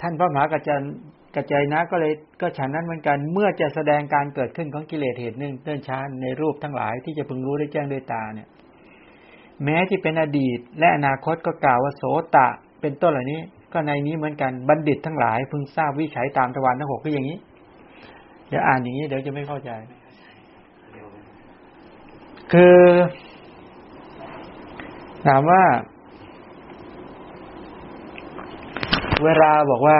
[0.01, 0.83] ท่านพระมหากระจัน
[1.35, 8.47] กระจายนะก็เลยก็ฉันนั้นเหมือนกันเมื่อจะแสดงการเกิดขึ้นของกิเลสเหตุเนื่นช้าในรูปทั้งหลายที่จะพึงรู้ได้แจ้งด้วยตาเนี่ย
[9.63, 12.03] แม้ที่เป็นอดีตและอนาคตก็กล่าวว่าโส
[12.35, 12.47] ตะ
[12.81, 13.41] เป็นต้นเหล่านี้
[13.73, 17.37] ก็ในนี้เหมือนกันบัณฑิตทั้งหลายพึงทราบวิจัยตามตะวันทั้งหกก็อย่างนี้
[18.49, 19.71] เดี๋ยวอ่านอย่างนี้เดี๋ยวจะไม่เข้าใจ
[22.51, 22.79] คือ
[25.25, 25.63] ถามว่า
[29.23, 29.99] เวลาบอกว่า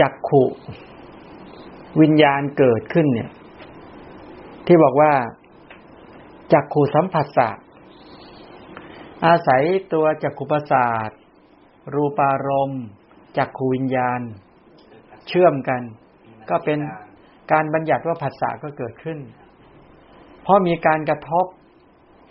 [0.00, 0.44] จักขุ
[2.00, 3.30] วิญญาณเกิดขึ้นเนี่ย
[4.66, 5.12] ที่บอกว่า
[6.52, 7.50] จักขู่สัมผัสสะ
[9.26, 11.10] อาศัยตัวจักขุประสาท
[11.94, 12.82] รูปารมณ์
[13.36, 14.20] จักขูวิญญาณ
[15.28, 15.82] เชื่อมกัน
[16.50, 16.78] ก็เป็น
[17.52, 19.18] การบัญญัติว่าผัสสะก็เกิดขึ้น
[20.42, 21.46] เพราะมีการกระทบ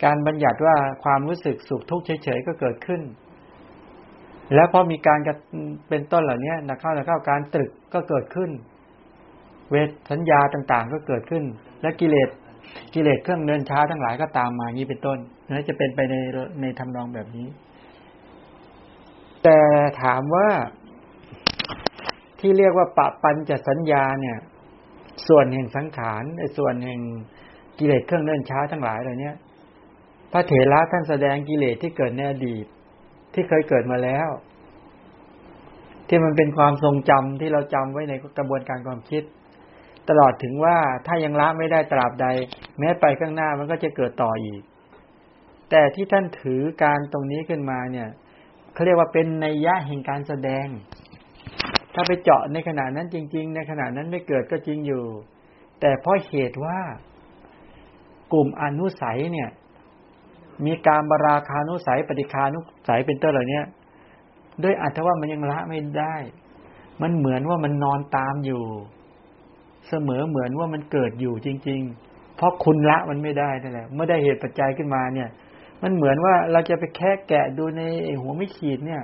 [0.04, 3.02] การบัญญัติว่าความรู้สึกสุขทุกข์เฉยๆก็เกิดขึ้น
[4.54, 5.18] แล้วพอมีการ
[5.88, 8.50] เป็นต้นเหล่านี้นะเข้านะเข้าการตรึกก็เกิดขึ้น
[9.70, 11.44] เวทสัญญาต่างๆ ก็เกิดขึ้น
[11.82, 12.28] และกิเลส
[12.94, 16.14] กิเลสเครื่องเดินช้าทั้งหลายก็ตามมานี้เป็นต้นนั่นจะเป็นไปใน
[16.60, 17.46] ในทำนองแบบนี้
[19.44, 19.60] แต่
[20.02, 20.48] ถามว่า
[22.40, 24.38] ที่เรียกว่าปะปัญจะสัญญาเนี่ย
[25.28, 27.00] ส่วนแห่งสังขารในส่วนแห่ง
[27.78, 29.32] กิเลสเครื่องเดินช้าทั้งหลายเหล่านี้
[30.32, 32.64] พระเถระท่านแสดงกิเลสที่เกิดในอดีต
[33.34, 34.28] ที่เคยเกิดมาแล้ว
[36.08, 39.22] ที่มันเป็นความทรงจำที่เราจำไว้ในกระบวนการความคิด
[40.08, 40.76] ตลอดถึงว่า
[41.06, 42.26] ถ้ายังละไม่ได้ตราบใด
[42.78, 44.62] แม้ไปข้างหน้ามันก็จะเกิดต่ออีก
[45.70, 48.08] แต่ที่ท่านถือการตรงนี้ขึ้นมาเนี่ย
[48.74, 50.66] เขาเรียกว่าเป็นนัยยะแห่งการแสดง
[51.94, 55.04] ถ้าไปเจาะในขณะนั้นจริง ๆ ในขณะนั้นไม่เกิดก็จริงอยู่
[55.80, 56.78] แต่เพราะเหตุว่า
[58.32, 59.48] กลุ่มอนุสัยเนี่ย
[60.66, 63.60] มีการบราคานุสัย ปฏิคานุสัยเป็นต้นเหล่านี้
[64.62, 66.16] ด้วยอัตว่ามันยังละไม่ได้
[67.02, 68.62] มันเหมือนว่ามันนอนตามอยู่
[69.88, 75.28] เสมอเหมือนว่ามันเกิดอยู่จริง ๆ เพราะคุณละมันไม่ได้นั่นแหละเมื่อได้เหตุปัจจัยขึ้นมาเนี่ย
[75.82, 77.82] มันเหมือนว่าเราจะไปแค่แกะดูใน
[78.20, 79.02] หัวไม่ขีดเนี่ย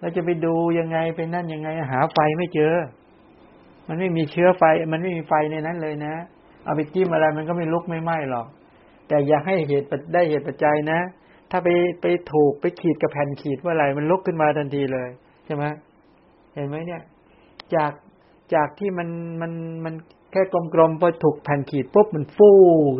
[0.00, 2.74] เราจะไปดูยังไงไปนั่นยังไง หาไฟไม่เจอ
[3.88, 6.14] มันไม่มีเชื้อไฟ มันไม่มีไฟในนั้นเลยนะ
[6.64, 8.46] เอาไปจิ้มอะไรมันก็ไม่ลุกไม่ไหม้หรอก
[9.08, 11.00] แต่อย่าให้เหตุได้เหตุปัจจัยนะ
[11.50, 11.68] ถ้าไป
[12.00, 15.08] ไปถูกไปขีดกับแผ่นขีดเมื่อไหร่มันลุกขึ้นมาทันทีเลย
[15.44, 15.64] ใช่ไหม
[16.54, 17.02] เห็นไหมเนี่ย
[17.74, 17.92] จาก
[18.54, 19.08] จากที่มัน
[19.40, 19.52] มัน
[19.84, 19.94] มัน
[20.32, 20.42] แค่
[20.74, 22.50] กลมๆพอถูกแผ่นขีดปุ๊บมันฟู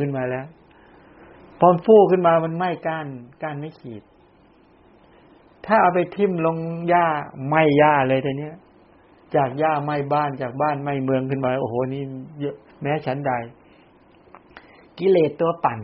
[0.01, 0.47] ขึ้นมาแล้ว
[1.59, 3.07] พอฟูขึ้นมามันไหม้ก้าน
[3.43, 4.03] ก้านไม่ขีด
[5.67, 6.57] ถ้าเอาไปทิ่มลง
[6.89, 7.07] หญ้า
[7.49, 8.55] ไหม้หญ้าเลยแต่เนี้ย
[9.37, 12.03] จากหญ้าไหม้บ้านจากบ้านไหม้เมืองขึ้นมาโอ้โหนี่
[12.41, 13.33] เยอะแม้ฉันใด
[14.99, 15.81] กิเลสตัวปั่น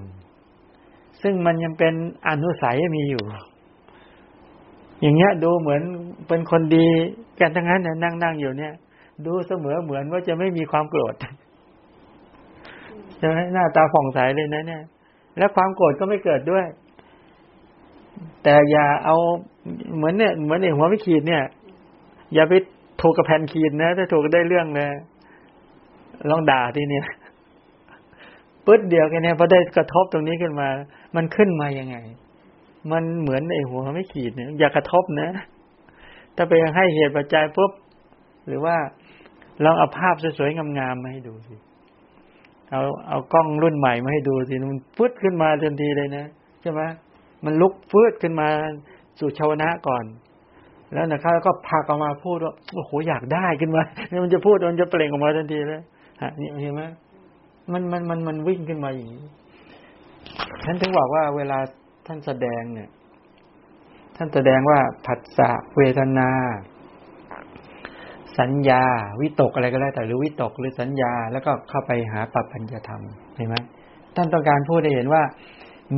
[1.22, 1.94] ซึ่งมันยังเป็น
[2.28, 3.22] อนุสัยมีอยู่
[5.00, 5.82] อย่างเงี้ย ดูเหมือน
[6.28, 6.86] เป็นคนดี
[7.40, 8.74] กันทั้งนั้นนะนั่งนั่งอยู่เนี่ย
[9.26, 11.14] ดูเสมอเหมือนว่าจะไม่มีความโกรธ
[13.18, 14.82] ใช่ไหมหน้าตาผ่องใสเลยนะเนี่ย
[15.38, 16.66] แล้วความโกรธก็ไม่เกิดด้วย
[18.42, 19.16] แต่อย่าเอา
[19.96, 21.44] เหมือนเนี่ยเหมือนในหัวไม่ขีดเนี่ย
[22.34, 22.54] อย่าไป
[23.00, 24.88] ถูกกับแผ่นขีดนะถ้าถูกได้เรื่องเลย
[26.30, 27.06] ลองด่าทีเนี่ย
[28.66, 30.68] ปึ๊ดเดียวกันเนี่ยพอได้กระทบตรงนี้ขึ้นมา
[31.16, 31.96] มันขึ้นมายังไง
[32.92, 35.28] มันเหมือนไอ้หัวไม่ขีดเนี่ย อย่ากระทบนะ
[36.36, 37.72] ถ้าไปให้เหตุปัจจัยปุ๊บ
[38.46, 38.76] หรือว่า
[39.64, 41.54] ลองเอาภาพสวยๆงามๆมาให้ดูสิ
[42.74, 46.24] เอาเอากล้องรุ่นใหม่มาให้ดูสิมันปึ๊ดขึ้นมาทันทีเลยนะ
[46.62, 46.82] ใช่ไหม
[47.44, 48.48] มันลุกฟืดขึ้นมา
[49.18, 50.04] สู่ชาวนะก่อน
[50.92, 55.82] แล้วนะครับแล้วก็พากออกมาพูดว่าโอ้โหอยากได้ขึ้นมาเนี่ยมันจะพูดมันจะเปล่งออกมาทันทีเลย
[56.22, 56.82] ฮะนี่เห็นไหม
[57.72, 59.24] มันมันมันมันวิ่งขึ้นมาอย่างนี้
[60.64, 61.58] ท่านถึงบอกว่าเวลา
[62.06, 62.88] ท่านแสดงเนี่ย
[64.16, 66.30] ท่านแสดงว่าผัสสะเวทนา
[68.40, 68.82] สัญญา
[69.20, 73.02] วิตกอะไรก็แล้วแต่หรือวิตกหรือสัญญา แล้วก็เข้าไปหาปัปปัญญธรรม
[73.36, 73.56] เห็นไหม
[74.14, 75.22] ท่านต้องการพูดให้เห็นว่า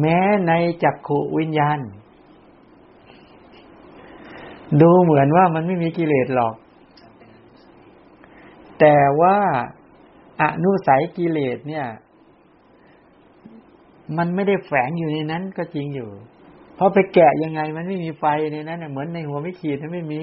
[0.01, 0.19] แม้
[0.49, 0.53] ใน
[0.85, 1.79] จักขุวิญญาณ
[4.83, 6.55] ดูเหมือนว่ามันไม่มีกิเลสหรอก
[8.81, 9.37] แต่ว่า
[10.43, 11.87] อนุสัยกิเลสเนี่ย
[14.19, 16.11] มันไม่ได้แฝงอยู่ในนั้นก็จริงอยู่
[16.75, 20.23] เพราะไปแกะยังไงมันไม่มีไฟในนั้นเหมือนในหัวไม่ขีดมันไม่มี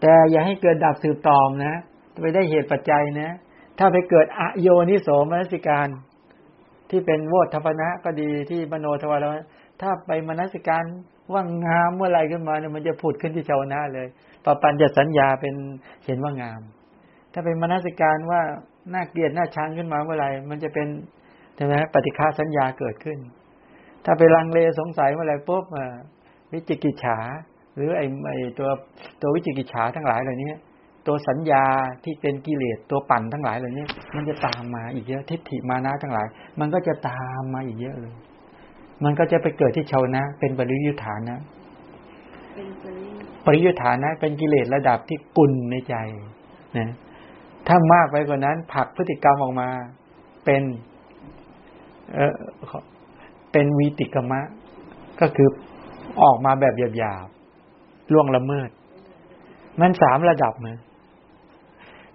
[0.00, 1.74] แต่อย่าให้เกิดดับสืบตอมนะ
[2.22, 3.32] ไปได้เหตุปัจจัยนะ
[3.78, 5.88] ถ้าไปเกิดอโยนิโสมนสิการ
[6.90, 9.26] ที่เป็นโวทัพนะก็ดีที่มโนทวาร
[9.80, 10.84] ถ้าไปมนสิการ
[11.32, 14.06] ว่างามเมื่อไรขึ้นมาเนี่ยมันจะผุดขึ้นที่ชาวนาเลย
[14.44, 15.54] ปปัญจะสัญญาเป็น
[16.04, 16.60] เห็นว่างาม
[17.32, 18.40] ถ้าเป็นมนสิการว่า
[18.94, 20.86] น่าเกลียดน่าชังขึ้นมาเมื่อไหร่มันจะเป็น
[21.56, 23.18] ใช่ไหมปฏิฆาสัญญาเกิดขึ้น
[24.04, 25.64] ถ้าไปลังเลสงสัยเมื่อไหร่ปุ๊บ
[26.52, 27.18] วิจิกิจฉา
[27.78, 28.68] หรือไอ้ไอ้ตัว
[29.22, 30.52] ตัววิจิกิจฉาทั้งหลายเหล่านี้
[31.06, 31.64] ตัวสัญญา
[32.04, 33.86] ที่เป็นกิเลสตัวปั่นทั้งหลายเหล่านี้
[34.16, 36.26] มันจะตามมาอีกเยอะทิฏฐิมานะทั้งหลาย
[36.60, 38.14] มันก็จะตามมาอีกเยอะเลย
[39.04, 41.38] มันก็จะไปเกิดที่ชาวนะ เป็นปริยุทธานะ
[43.46, 45.94] ปริยุทธานะเป็นกิเลสระดับที่กุนในใจ
[46.78, 46.88] นะ
[47.66, 49.68] ถ้ามากไปกว่านั้นผลักพฤติกรรมออกมา
[50.44, 50.62] เป็น
[52.14, 52.34] เออ
[53.52, 54.40] เป็นวีติกรรมะ
[55.20, 55.48] ก็คือ
[56.22, 57.37] ออกมาแบบหยาบๆ
[58.12, 58.68] ล่วงละเมิด
[59.80, 60.78] มันสามระดับนะ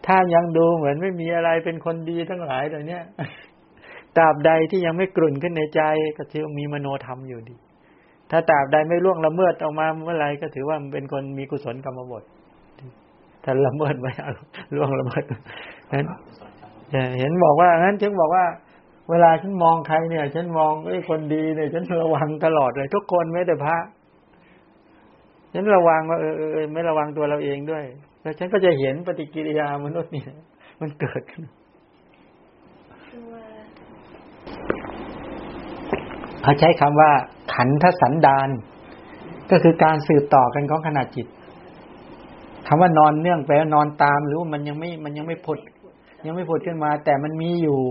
[0.06, 2.99] ถ้ายังดูเหมือนไม่มีอะไรเป็นคนดีทั้งหลายเหล่านี้
[4.17, 5.82] ตราบใดที่ยังไม่กลุ่นขึ้นในใจ
[6.17, 7.56] ก็ถือมีมโนธรรมอยู่ดี
[8.32, 12.23] ถ้าตราบใดไม่ล่วงละเมิดออกมาเมื่อไรก็ถือว่าเป็นคนมีกุศลกรรมบท
[13.43, 14.32] ถ้าละเมิดไม่เอา
[14.75, 15.23] ล่วงละเมิด
[15.91, 16.06] นั้น
[17.19, 18.45] เห็นบอกว่างั้นฉันบอกว่า
[19.10, 23.77] เวลาฉันมองใครเนี่ย ฉันมองไอ้คนดีเนี่ย ฉันระวังตลอดเลย ทุกคนไม่แต่พระ
[25.53, 27.83] ฉันระวังว่าเออเออไม่ระวังตัวเราเองด้วย
[28.21, 30.31] แล้วฉันก็จะเห็นปฏิกิริยามนุษย์เนี่ย
[30.81, 31.43] มันเกิดขึ้น
[36.41, 37.11] เขาใช้คำว่า
[37.53, 38.49] ขันธสันดาน
[39.51, 41.27] ก็คือการสืบต่อกันของขนาดจิต
[42.67, 45.59] คำว่านอนเนื่องแปลว่านอนตามหรือมันยังไม่มันยังไม่ผด
[46.25, 47.81] ยังไม่ผดขึ้นมา แต่มันมีอยู่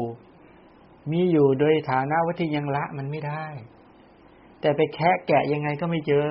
[1.12, 3.44] มีอยู่โดยฐานะว่าที่ยังละมันไม่ได้
[4.60, 6.28] แต่ไปแคะแกะยังไงก็ไม่เจอ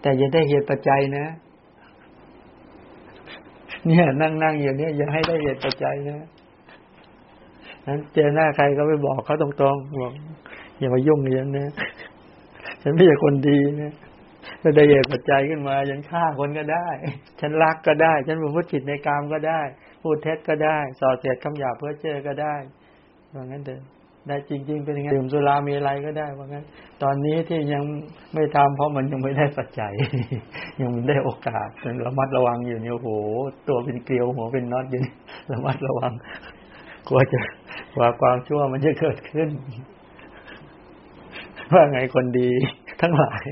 [0.00, 1.26] แต่ยังได้เหตุปัจจัยนะ
[3.86, 6.20] เนี่ย นั่งนั่งอย่างนี้อย่าให้ได้เหตุปัจจัยนะ
[7.86, 10.12] นั้นเจอหน้าใครก็ไปบอกเขาตรงๆบอก
[10.78, 11.72] อย่ามายุ่งอย่างนี้นะ
[12.82, 13.92] ฉันไม่ใช่คนดีนะ
[14.62, 16.86] ถ้าได้เหตุปัจจัยขึ้นมาฉันฆ่าคนก็ได้
[17.40, 19.60] ฉันรักก็ได้ ฉันพูดจิตในกามก็ได้
[20.02, 22.54] พูดเท็จก็ได้ส่อเสียดคำหยาเพื่อเจอก็ได้
[23.32, 23.82] อย่างนั้นเถอะ
[24.26, 26.64] ได้จริง ๆ เป็นยังไงดื่มสุรามีอะไรก็ได้ว่างั้น
[27.02, 27.82] ตอนนี้ที่ยัง
[28.34, 29.92] ไม่ทำเพราะมันยังไม่ได้ปัจจัย
[30.80, 31.68] ยังไม่ได้โอกาส
[32.06, 33.08] ระมัดระวังอยู่เนี่ยโอ้โห
[33.68, 35.14] ตัวเป็นเกลียวหัวเป็นน็อตอยู่นี่
[35.52, 36.12] ระมัดระวัง
[37.08, 37.40] กลัวจะ
[37.94, 39.48] กลัวความชั่วมันจะเกิดขึ้น
[41.72, 42.48] ว่าไงคนดี
[43.00, 43.44] ทั้งหลาย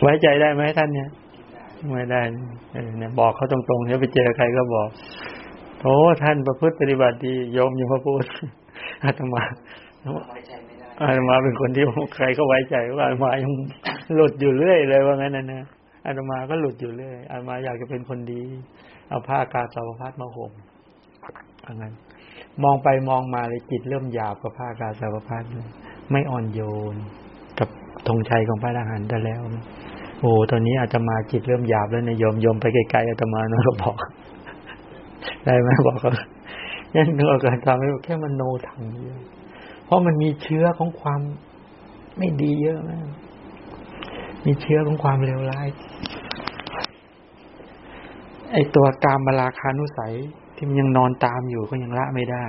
[0.00, 1.08] ไว้ใจได้ไหมท่านเนี่ย
[1.92, 2.20] ไม่ได้
[2.72, 4.88] เออเนี่ยบอกเขาตรงๆเดี๋ยวไปเจอใครก็บอก
[5.84, 8.22] โอ้ท่านประพฤติปฏิบัติดีโยมยังมาพูด
[9.04, 9.42] อาตมา
[10.28, 13.52] ไว้ใจไม่ได้อาตมาเป็นคนที่ใครก็ไว้ใจว่าอาตมายัง
[14.14, 15.62] หลุดอยู่เรื่อยเลยว่างั้นนะนะ
[16.06, 18.42] อาตมาก็หลุดอยู่เรื่อยอาตมาอยากจะเป็นคนดี
[19.08, 20.52] เอาผ้ากาสาวพัดมาห่ม
[21.64, 21.92] ว่างั้น
[22.62, 25.44] มองไปมองมาเลยจิตเริ่มหยาบกับผ้ากาสาวพัด
[26.10, 26.60] ไม่อ่อนโย
[26.94, 26.96] น
[27.58, 27.68] กับ
[28.08, 29.40] ธงชัยของพระอรหันต์ได้แล้ว
[30.20, 33.96] โอ้ตอนนี้อาตมาจิตเริ่มหยาบแล้วนะโยมโยมไปไกลๆอาตมานะก็บอก
[35.44, 36.10] ได้ไหมบอกเขา
[36.94, 39.18] ยังนึกเอาการทำให้แค่มันโนถังเดียว
[39.84, 41.20] เพราะมันมีเชื้อของความ
[42.18, 43.06] ไม่ดีเยอะมาก
[44.46, 45.66] มีเชื้อของความเลวร้าย
[48.52, 50.14] ไอตัวกามมาราคานุสัย
[50.56, 52.44] ที่มันยังนอนตามอยู่ก็ยังละไม่ได้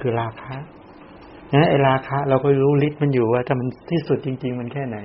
[0.00, 0.56] คือราคะ
[1.54, 4.96] นะไอราคะเราก็รู้ฤทธิ์มันอยู่ว่าถ้ามันที่สุดจริง ๆ มันแค่ไหน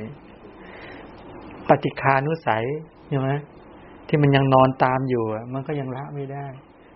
[1.69, 2.63] ปฏิคานุสัย
[3.10, 3.29] ใช่ไหม
[4.10, 6.45] ที่มันยังนอนตามอยู่มันก็ยังละไม่ได้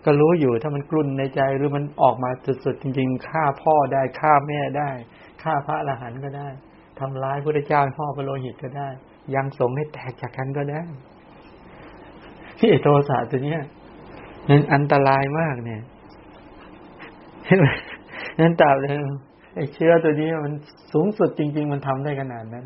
[0.06, 2.30] ก็รู้อยู่ถ้ามันกลุ่นในใจหรือมันออกมา
[2.66, 4.90] สุดๆจริง ๆฆ่าพ่อได้ฆ่าแม่ได้
[5.44, 6.48] ฆ่าพระอรหันต์ก็ได้
[7.00, 8.88] ทำร้ายพระเจ้าพ่อพระโลหิตก็ได้
[9.36, 10.82] ยังสงให้แตกจากกันก็ได้
[12.60, 13.62] ที่โทสะตัวเนี้ย
[14.50, 15.82] นั้นอันตรายมากเนี่ย
[17.46, 17.68] เห็นไหม
[18.40, 18.96] นั้นตาบเลย
[19.56, 20.54] ไอ้เชื้อตัวนี้มัน
[20.94, 22.66] สูงสุดจริง ๆ มันทำได้ขนาดนั้น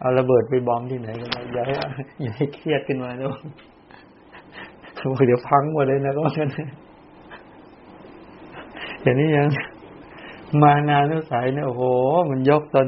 [0.00, 1.74] เอาระเบิดไปบอมที่ไหนก็ได้อย่าให้
[2.22, 3.38] อย่าให้เครียดขึ้นมาด้วย
[5.26, 6.48] เดี๋ยวพังหมดเลยนะก็ว่ากัน
[9.02, 9.48] อย่างนี้ยัง
[10.62, 11.82] มานานุสัยเนี่ยโอ้โห
[12.30, 12.86] มันยกตน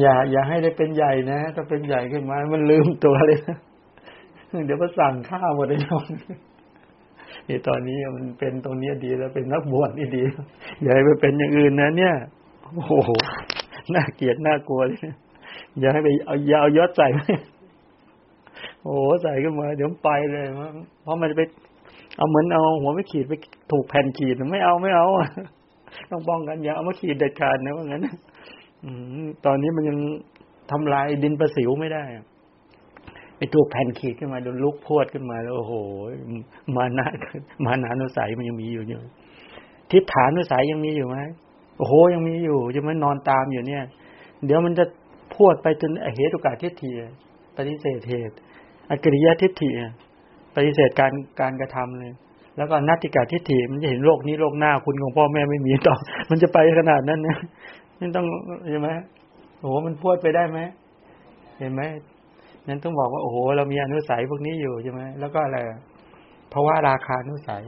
[0.00, 3.58] อย่า อย่าให้ได้เป็นใหญ่นะถ้าเป็นใหญ่ขึ้นมา มันลืมตัวเลยนะ
[4.66, 6.04] เดี๋ยวก็สั่งข้าวหมดเลยน้อง
[7.48, 10.22] นี่ตอนนี้มันเป็นตรงนี้ดีแล้วเป็นนักบวชนี่ดี
[10.82, 12.14] อย่าให้ไปเป็นอย่างอื่นนะ เนี่ย
[12.74, 13.10] โอ้โห
[13.94, 14.98] น่าเกลียดน่ากลัวเลย
[15.80, 17.06] อย่าให้ไปเอายาวยศใส่
[18.86, 20.44] โอ้โหใส่ขึ้นมา เดี๋ยวไปเลย
[21.02, 21.42] เพราะมันจะไป
[22.16, 23.32] เอาเหมือนเอาหัวไม่ขีดไป
[23.72, 25.06] ถูกแผ่นขีดไม่เอาไม่เอา
[26.10, 28.02] ต้องป้องกันอย่าเอามาขีดเด็ดขาดนะว่างั้น
[28.84, 28.90] อื
[29.44, 29.98] ตอนนี้มันยัง
[30.70, 32.04] ทำลายดินประสิวไม่ได้
[33.36, 35.72] ไอ้ตัวแผ่นขีดขึ้นมาโดนลุกพวดขึ้นมาแล้วโอ้โห
[36.76, 37.06] มานา
[37.64, 39.00] มานานุสัยมันยังมีอยู่อยู่
[39.90, 41.18] ทิฏฐานุสัยยังมีอยู่ไหม
[41.78, 43.84] โอ้โหยังมีอยู่จะไม่นอนตามอยู่เนี่ย
[44.46, 44.84] เดี๋ยวมันจะ
[45.34, 46.90] พวดไปจนเหตุโอกาสเทิฏฐิ
[47.56, 48.34] ปฏิเสธเหตุ
[48.90, 49.70] อกิริยะทิฏฐิ
[50.54, 52.12] ปฏิเสธการการกระทำเลย
[52.56, 55.94] แล้วก็นัตติกาทิฏฐิมันจะเห็นโลกนี้โลกหน้าคุณของพ่อแม่ไม่มีต่อ
[56.30, 57.38] มันจะไปขนาดนั้นนะ
[57.98, 58.26] นี่ต้อง
[58.70, 58.88] ใช่ไหม
[59.58, 60.60] โอ้โหมันพูดไปได้ไหม
[61.58, 61.82] เห็นไหม
[62.68, 65.58] นั้นต้องบอกว่าโอ้โหเรามีอนุสัยพวกนี้อยู่ใช่ไหมแล้วก็อะไร
[66.50, 67.62] เพราะว่าราคานุสัย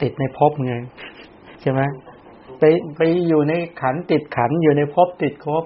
[0.00, 0.74] ติดในภพไง
[1.60, 1.80] ใช่ไหม
[2.58, 2.64] ไป
[2.96, 5.64] ไปอยู่ในขันติดขันอยู่ในภพติดภพ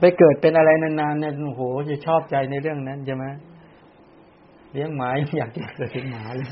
[0.00, 3.24] ไปเกิดเป็นอะไรนานๆเนี่ยโอ้โหจะชอบใจในเรื่องนั้นใช่ไหม
[4.72, 6.48] เลี้ยงหมาอยากเกิดเป็นหมาเลย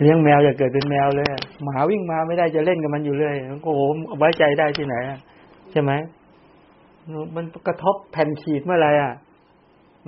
[0.00, 1.28] เลี้ยงแมวอยากเกิดเป็นแมวเลย
[1.64, 3.80] หมาวิ่งมาไม่ได้จะเล่นกับมันอยู่เลยโอ้โห
[4.18, 4.96] ไว้ใจได้ที่ไหน
[5.72, 5.92] ใช่ไหม
[7.34, 9.12] มันกระทบแผ่นขีดเมื่อไรอะ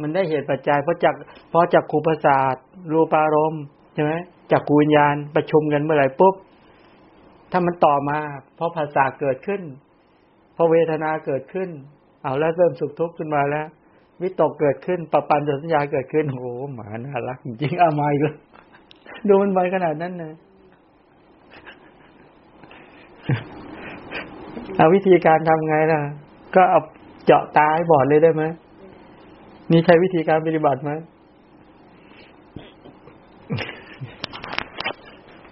[0.00, 1.14] มันได้เหตุปัจจัยเพราะจาก
[1.50, 2.56] เพราะจากขูประสาท
[2.92, 3.64] รูปารมณ์
[3.94, 4.12] ใช่ไหม
[4.52, 6.34] จากกูวิญญาณประชุมกันเมื่อไหร่ปุ๊บ
[7.50, 8.18] ถ้ามันต่อมา
[8.56, 9.62] เพราะภาษาเกิดขึ้น
[10.54, 11.68] เพราะเวทนาเกิดขึ้น
[12.22, 13.66] เอาแล้วเริ่มสุขทุกข์ขึ้นมาแล้ว
[14.22, 18.34] วิตกเกิดขึ้นปปันสัญญาเกิดขึ้นโอ้หมาน่ารักจริงๆอาไม่เลย
[19.28, 20.34] ดูมันไปขนาดนั้นนะ
[24.76, 26.00] เอาวิธีการทำไงล่ะ
[26.54, 26.80] ก็เอา
[27.26, 28.44] เจาะตาให้บอดเลยได้ไหม
[29.70, 30.90] นี่ใช้วิธีการปฏิบัติไหม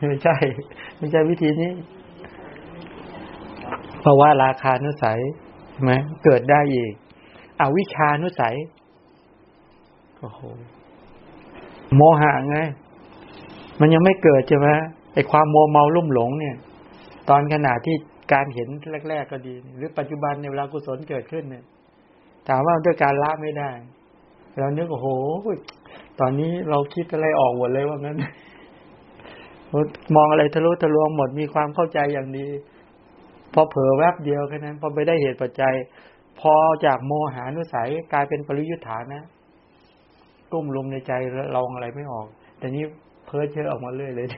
[0.09, 0.37] ไม่ใช่
[0.99, 1.71] ไม่ใช่วิธีนี้
[4.01, 5.48] เพราะว่าราคานุสัยใช่
[5.83, 5.93] ไหม
[6.25, 6.93] เกิดได้อีก
[7.61, 8.57] อวิชานุสัย
[10.19, 10.41] โอ้โห
[11.97, 12.59] โมหะไง
[13.81, 14.69] มันยังไม่เกิดใช่ไหม
[15.15, 16.57] ไอความโมเมาลุ่มหลงเนี่ย
[17.29, 17.97] ตอนขณะที่
[18.33, 18.69] การเห็น
[19.09, 21.65] แรก ๆ ก็ดี หรือปัจจุบันในเวลากุศลเกิดขึ้นเนี่ย
[22.49, 23.71] ถามว่าด้วยการละไม่ได้
[24.59, 25.09] เรานึกโอ้โห
[26.21, 28.17] ตอนนี้เราคิดอะไรออกหมดเลยว่างั้น
[30.17, 32.47] มองอะไรทะลุทะลวงหมดมีความเข้าใจอย่างดี
[33.53, 35.75] พอเผลอแวบเดียวแค่นั้น พอไปได้เหตุปัจจัย
[36.41, 39.23] พอจากโมหานุสัยกลายเป็นปริยุทธานะ
[40.53, 41.13] กุ้มลมในใจ
[41.57, 42.27] ลองอะไรไม่ออก
[42.59, 42.85] แต่นี้
[43.27, 44.29] เพ้อเชื่อออกมาเรื่อยเลย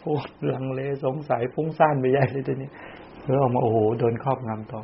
[0.00, 0.14] โอ้
[0.52, 2.68] ลังเลสงสัยฟุ้งซ่านไปใหญ่เลยตัวนี้
[3.20, 4.80] เพื่อออกมาโอ้โหโดนครอบงำต่อ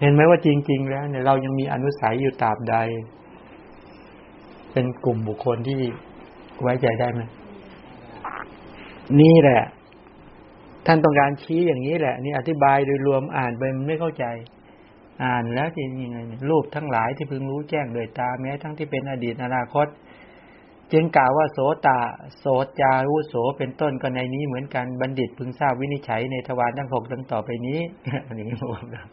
[0.00, 2.76] เห็นไหมว่าจริง ๆ แล้วเนี่ยเรายังมีอนุสัยอยู่ตราบใด
[4.72, 5.80] เป็นกลุ่มบุคคลที่
[6.62, 7.20] ไว้ใจได้ไหม
[9.20, 9.62] นี่แหละ
[10.86, 14.24] ท่านต้องการชี้อย่างนี้แหละ นี่อธิบายโดยรวมอ่านไปมันไม่เข้าใจ
[15.24, 16.18] อ่านแล้วจริงยังไง
[16.50, 19.86] รูปทั้งหลายที่พึงรู้แจ้งโดยตาแม้ทั้งที่เป็นอดีตอนาคต
[20.92, 21.98] จึงกล่าวว่าโสตา
[22.38, 22.46] โส
[22.80, 27.78] จารุโสเป็นต้นก็ในนี้เหมือนกันบัณฑิตพึงทราบวินิจฉัยในทวารทั้งหกดังต่อไปนี้
[28.26, 29.04] อันนี้รวมนะ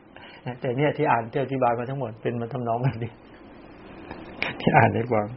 [0.59, 3.11] แต่เนี่ยที่อ่านที่อธิบายมาทั้งหมดเป็นมาทำนองแบบนี้
[4.59, 5.27] ที่อ่านได้ฟัง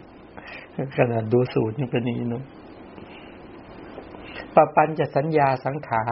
[0.96, 2.42] ขนาดดูสูตรยังเป็นอย่างนี้เนาะ
[4.56, 6.02] ปปัญจะสัญญาสังขา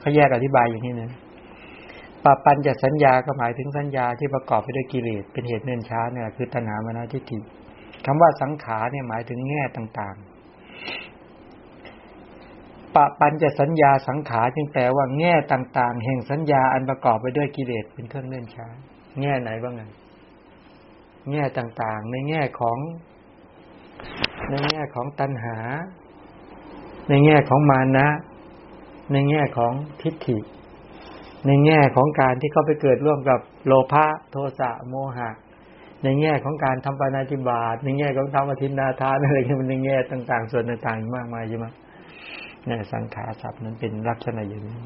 [0.00, 1.12] เขาแยกอธิบายอย่างนี้นะ
[2.24, 7.38] ปปัญจะสัญญาก็หมายถึงสัญญาที่ประกอบไปด้วยกิเลสเป็นเหตุเนื่นช้าเนี่ย คือตัณหามานาทิฏฐิ
[8.04, 10.26] คำว่าสังขารเนี่ยหมายถึงแง่ต่างๆ
[12.94, 18.66] ปปัญจะสัญญาสังขารจึงแปลว่าแง่ต่าง ๆ แห่งสัญญาอันประกอบไปด้วยกิเลสเป็นเครื่องเนื่นช้า
[19.20, 19.82] แง่ไหนบ้างไง
[21.30, 22.78] แง่ต่างๆ ในแง่ของ
[24.50, 25.56] ในแง่ของตัณหา
[27.08, 28.06] ในแง่ของมานะ
[29.12, 30.38] ในแง่ของทิฏฐิ
[31.46, 35.30] ในแง่ของการที่เขาไปเกิดร่วมกับโลภะโทสะโมหะ
[36.02, 41.66] ในแง่ของการทำปานาจิบาตในแง่ของทำอธินาทานอะไรเงี้ยมันในแง่ต่าง ๆ ส่วนต่างๆมากมายใช่ไหม
[42.66, 44.76] เนี่ยสังขารศัพท์นั้นเป็นลักษณะอย่างนี้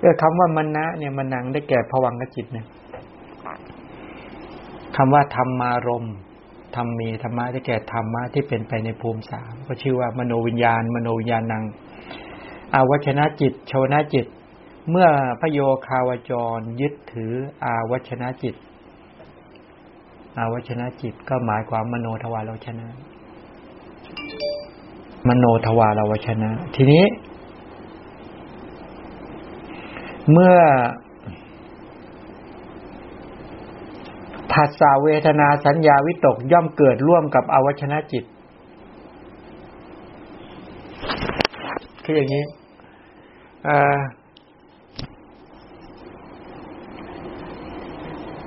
[0.00, 2.66] เออคำว่ามันนะเนี่ยมันนังได้แก่ผวังกจิตเนี่ย
[4.96, 6.06] คำว่าธรรมารม
[6.76, 11.64] ธรรมมีธรรมะได้แก่ธรรมะที่เป็นไปในภูมิสามก็ชื่อว่ามโนวิญญาณ มโนวิญญาณัง
[12.74, 14.26] อาวชนะจิตโชนะจิต
[14.90, 15.08] เมื่อ
[15.40, 17.32] พโยคาวจรยึดถือ
[17.64, 18.54] อาวชนะจิต
[20.38, 22.86] อาวชนะจิตก็หมายความมโนทวารวชนะ
[25.28, 27.04] มโนทวารวชนะ ทีนี้
[30.32, 30.56] เมื่อ
[34.52, 38.24] ภาษาเวทนาสัญญาวิตกย่อมเกิดร่วมกับอวชนะจิต
[42.04, 42.44] คืออย่างนี้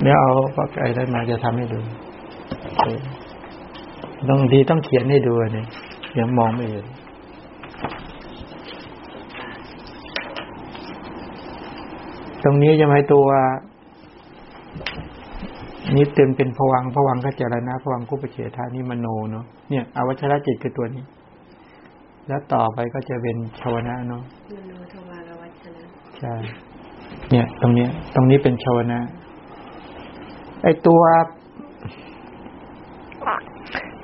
[0.01, 1.79] เดี๋ยวเอาปากไอ้ได้มาจะทำให้ดู
[4.29, 5.67] ต้องทีต้องเขียนให้ดูนี่ย
[6.13, 6.85] เดี๋ยวมองไม่เห็น
[12.43, 13.25] ตรงนี้จะหมตัว
[15.95, 21.03] นี่เต็มเป็นผวังผวังก็เจรณะผวังกุปเฉทานี่มโนเนาะเนี่ยอวัชรจิตคือตัวนี้
[22.27, 24.23] แล้วต่อไปก็จะเป็นชาวนะเนาะ
[24.55, 25.83] มโนทวารวัชนะ
[26.19, 26.33] ใช่
[27.31, 28.99] เนี่ย ตรงเนี้ย ตรงนี้เป็นชาวนะ
[30.63, 31.01] ไอตัว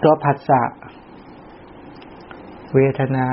[0.04, 0.62] ตัวผัสสะ
[2.76, 3.28] เวทนา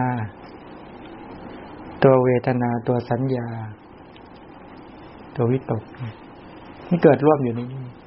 [2.02, 3.48] ตัวเวทนาตัวสัญญา
[5.36, 5.82] ตัววิตก
[6.88, 7.97] นี่เกิดร่วมอยู่ในนี้มานะ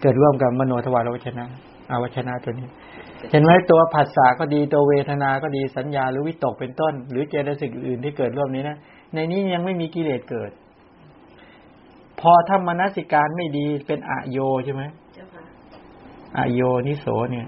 [0.00, 1.44] เกิดร่วมกับมโนทวารวชนะ
[1.90, 2.66] อาวชนะตัวนี้
[3.30, 8.76] เห็นไหมตัวผัสสะก็ดีตัวเวทนาก็ดีสัญญาหรือวิตกเป็นต้น หรือเจตสิกอื่นที่เกิดร่วมนี้นะ
[9.14, 10.50] ในนี้ยังไม่มีกิเลสเกิด
[12.20, 14.82] พอถ้ามนสิการไม่ดีเป็นอโยใช่ไหม
[15.14, 15.42] เจ้าค่ะ
[16.38, 17.46] อโยนิโสเนี่ย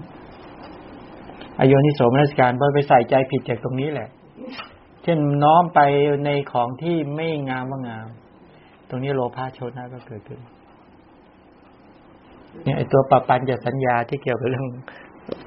[1.59, 4.09] อโยนิโสมนสิการพอไปใส่ใจผิดจากตรงนี้แหละ
[5.03, 5.79] เช่นน้อมไป
[6.25, 8.07] ในของที่ไม่งามว่างาม
[8.89, 10.39] ตรงนี้โลภะโชนะก็เกิดขึ้น
[12.63, 14.67] เนี่ยไอตัวปปัญจะสัญญาที่เกี่ยวกับเรื่อง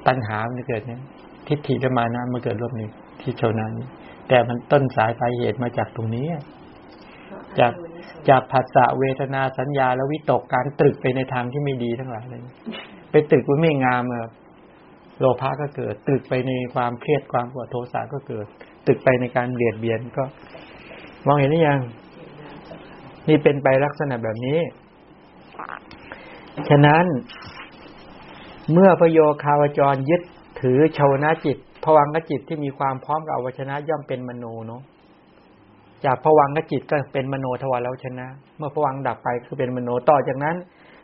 [0.07, 1.01] ปัญหามันเกิดเนี่ย
[1.47, 2.89] ทิฏฐิและมานะมันเกิดร่วมนี้
[3.21, 3.87] ที่โชนานี้
[4.29, 6.25] แต่มันต้นสายปลายเหตุมาจากตรงนี้
[7.59, 7.73] จาก
[8.29, 12.41] จากภาษาเวทนาสัญญาแล้ววิตกการตรึกไปในทางที่ไม่ดีทั้งหลายเลย
[13.11, 14.27] ไปตรึกว่าไม่งามอะ
[15.19, 18.45] โลภะก็เกิด ตรึกไปในความเครียดความปวดโทสะก็เกิด
[18.87, 20.23] ตรึกไปในการเบียดเบียนก็
[21.25, 21.79] มองเห็นหรือยัง
[23.27, 24.59] นี่เป็นไปลักษณะแบบนี้
[26.69, 27.05] ฉะนั้น
[28.73, 30.21] เมื่อพโยคาวจรยึด
[30.61, 34.81] ถือชาวนาจิตผวังกจิตที่มีความพร้อมกับอวชนะย่อมเป็นมโนเนาะ
[36.05, 38.27] จากผวังกจิตก็เป็นมโนทวารแล้วชนะ
[38.57, 40.55] เมื่อผวังดับไปคือเป็นมโนต่อจากนั้น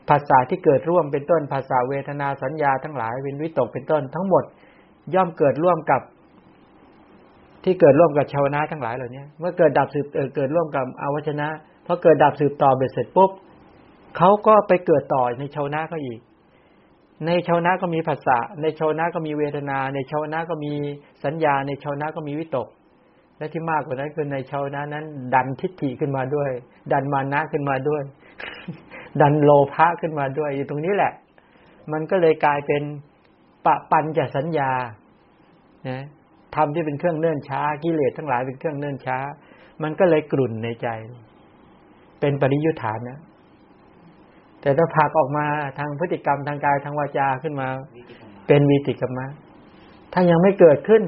[0.10, 4.44] ภาษาที่เกิดร่วมเป็นต้นภาษาเวทนาสัญญาทั้งหลายเป็นวิตกเป็นต้นทั้งหมด
[5.14, 6.02] ย่อมเกิดร่วมกับ
[7.64, 11.48] ที่เกิดร่วมกับชาวนะทั้งหลายเหล่านี้เมื่อเกิดดับสืบเออเกิดร่วมกับอวชนะ
[11.86, 13.32] พอเกิดดับสืบต่อเบ็ดเสร็จปุ๊บ
[14.18, 16.20] เขาก็ไปเกิดต่อในชาวนะก็อีก
[17.26, 20.74] ในชาวนะก็มีภาษาในชาวนะก็มีเวทนา ในชาวนะก็มี
[21.24, 22.68] สัญญา ในชาวนะก็มีวิตก
[23.38, 26.50] และที่มากกว่านั้นคือในชาวนะนั้น ดันทิฏฐิขึ้นมาด้วย
[26.94, 28.02] ดันมานะขึ้นมาด้วย
[29.22, 31.12] ดันโลภะขึ้นมาด้วย อยู่ตรงนี้แหละ
[31.92, 32.84] มันก็เลยกลายเป็น
[33.66, 34.72] ปะปันจะสัญญา
[35.90, 36.04] นะ
[36.56, 39.18] ธรรมที่เป็นเครื่องเนื่นช้ากิเลสทั้งหลายเป็นเครื่องเนื่นช้า
[39.84, 40.88] มันก็เลยกลุ่นในใจ
[42.20, 43.20] เป็นปริยุทธานะ
[44.62, 45.46] แต่ถ้าผลักออกมา
[45.78, 49.28] ทางพฤติกรรมทางกายทางวาจาขึ้นมาวิจิตรมา เป็นวีติกรรมะ
[50.14, 51.04] ถ้ายังไม่เกิดขึ้น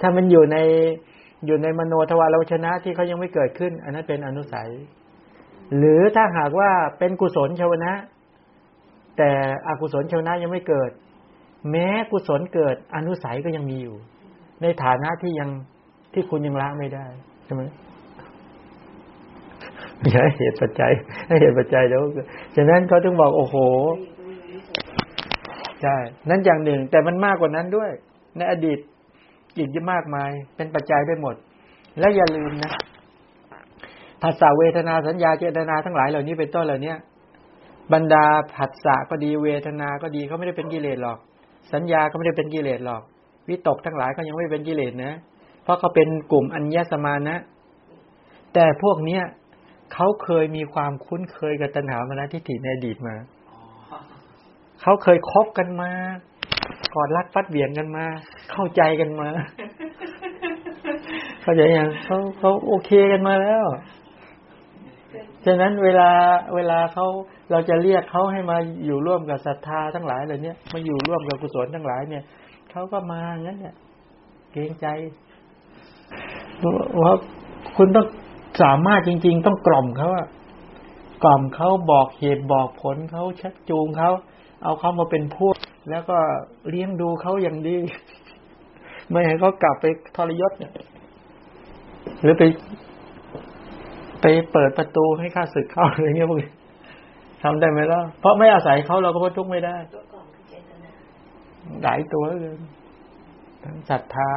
[0.00, 0.56] ถ้ามันอยู่ใน
[1.46, 4.70] อยู่ในมโนทวารวชนะที่เขายังไม่เกิดขึ้น อันนั้นเป็นอนุสัย
[5.76, 7.92] หรือถ้าหากว่าเป็นกุศลชาวนะ
[9.18, 9.30] แต่
[9.68, 10.90] อกุศลชาวนะยังไม่เกิด
[11.70, 13.96] แม้กุศลเกิดอนุสัยก็ยังมีอยู่
[14.62, 15.50] ในฐานะที่ยัง
[16.12, 17.06] ที่คุณยังละไม่ได้
[17.44, 17.62] ใช่ไหม
[20.06, 20.92] อย่าให้เหตุปัจจัย
[21.28, 22.02] ให้เหตุปัจจัยเดี๋ยว
[22.56, 23.56] ฉะนั้นเขาถึงบอกโอ้โห
[25.82, 25.96] ใช่
[26.28, 27.90] นั่นอย่างหนึ่ง แต่มันมากกว่านั้นด้วย
[28.36, 28.78] ในอดีต
[29.56, 31.34] อีกเยอะมากมาย เป็นปัจจัยได้หมด
[31.98, 32.72] และอย่าลืมนะ
[34.22, 36.94] ภาษาเวทนาสัญญาเจตนาทั้งหลายเหล่านี้เป็นต้นเหล่านี้
[37.92, 38.24] บรรดา
[38.54, 41.18] ผัสสะก็ดีเวทนาก็ดีเขาไม่ได้เป็นกิเลสหรอก
[41.72, 43.02] สัญญาก็ไม่ได้เป็นกิเลสหรอก
[43.48, 45.12] วิตกทั้งหลายก็ยังไม่เป็นกิเลสนะ
[45.62, 47.36] เพราะเขาเป็นกลุ่มอัญญสมานะ
[48.54, 49.22] แต่พวกเนี้ย
[49.92, 53.16] เขาเคยมีความคุ้นเคยกับตัณหามานะทิฏฐิในอดีตมา
[53.50, 53.96] อ๋อ
[54.82, 55.92] เขาเคยคบกันมา
[56.94, 58.04] กอดรัดฟัดเบี่ยงกันมา
[58.52, 59.28] เข้าใจกันมา
[61.42, 63.66] เข้าใจยังเขาเขาโอเคกันมาแล้ว
[65.46, 66.10] ฉะนั้นเวลา
[66.54, 67.06] เวลาเขา
[67.50, 72.24] เราจะเรียกเขาให้มาอยู่ร่วมกับศรัทธาทั้งหลายเหล่านี้มาอยู่ร่วมกับกุศลทั้งหลายเนี่ย
[72.70, 73.74] เขาก็มางั้นเนี่ย
[74.52, 74.86] เกรงใจ
[77.02, 77.14] ว่า
[77.76, 78.06] คุณต้อง
[78.62, 80.28] สามารถจริง ๆ ต้องกล่อมเขาอะ
[81.24, 84.10] กล่อมเขาบอกเหตุบอกผลเขาชักจูงเขา
[84.62, 85.56] เอาเขามาเป็นพวก
[85.90, 86.18] แล้วก็
[86.68, 87.76] เลี้ยงดูเขาอย่างดี
[89.10, 89.84] ไม่ให้เขากลับไป
[90.16, 90.72] ทรยศเนี่ย
[92.22, 92.42] หรือไป
[94.20, 96.50] ไปเปิดประตูให้ข้าศึกเข้าอะไรเงี้ยพวกนี้
[97.42, 100.90] ทำได้ไหมล่ะเพราะไม่อาศัยเขาเราก็พ้นทุกข์ไม่ได้ตัวก่อนคือเจตนา
[101.82, 102.56] หลายตัวเลย
[103.64, 104.30] ทั้งศรัทธา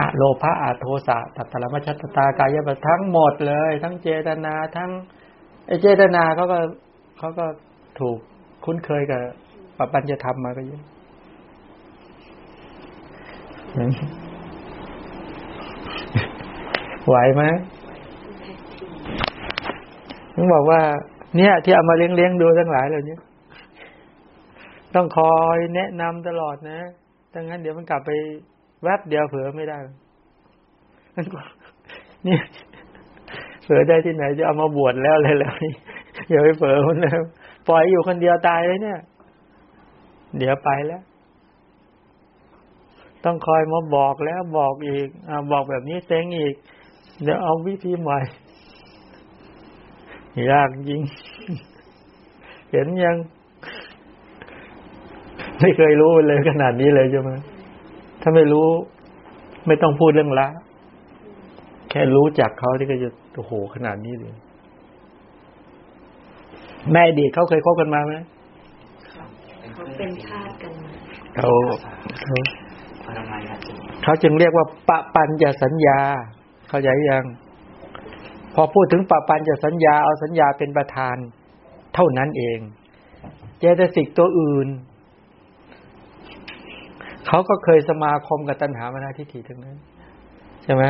[0.00, 4.90] อะโลภะอะโทสะตัตตะละมัชฌัตตากายะทั้งหมดเลย ทั้งเจตนาทั้ง
[5.66, 6.58] ไอเจตนาเขาก็
[7.18, 7.46] เขาก็
[8.00, 8.18] ถูก
[8.64, 9.22] คุ้นเคยกับ
[9.78, 10.82] ปปัญญธรรมมาก็เยอะ
[17.06, 17.42] ไหวไหม
[20.34, 20.80] ต้องบอกว่า
[21.36, 23.16] เนี่ย ที่เอามาเลี้ยงเลี้ยงๆดูทั้งหลายเหล่านี้
[24.94, 26.80] ต้องคอยแนะนำตลอดนะ
[27.34, 28.10] ดังนั้นเดี๋ยวมันกลับไป
[28.82, 29.78] แวบเดียวเผลอไม่ได้
[32.26, 32.38] นี่
[33.64, 35.74] เผลอได้ที่ไหนจะเอามาบวชแล้วเลยแล้วนี่
[36.30, 37.12] อย่าไปเผลอมันนะ
[37.68, 39.00] ปล่อยอยู่คนเดียวตายเลยเนี่ย
[40.38, 41.02] เดี๋ยวไปแล้ว
[43.24, 46.54] ต้องคอยมาบอกแล้วบอกอีกอบอกแบบนี้เซ็งอีก
[47.22, 48.18] เดี๋ยวเอาวิธีใหม่
[50.50, 51.00] ยากจริง
[52.70, 53.16] เห็นยัง
[55.60, 57.30] ไม่เคยรู้เลยขนาดนี้เลยใช่ไหม
[58.20, 58.68] ถ้าไม่รู้
[59.66, 60.48] ไม่ต้องพูดเรื่องละ
[61.90, 64.34] แค่รู้จักเขาที่ก็จะโอ้โหขนาดนี้เลย
[66.92, 68.14] แม่อดีตเขาเคยคบกันมาไหม
[69.74, 70.90] เขาเป็นทาสกันมา
[71.36, 71.50] เขา
[72.22, 72.36] เขา
[73.06, 75.98] ปรมายาติเขาจึงเรียกว่าปะปัญญสัญญา
[76.68, 77.24] เข้าใจยัง
[78.54, 81.16] พอพูดถึงปะปัญญสัญญาเอาสัญญาเป็นประธาน
[81.94, 82.58] เท่านั้นเอง
[83.58, 84.68] เจตสิกตัวอื่น
[87.26, 89.76] เขาก็เคยสมาคมกับตัณหามานาทิฏฐิทั้งนั้น
[90.62, 90.84] ใช่ไหม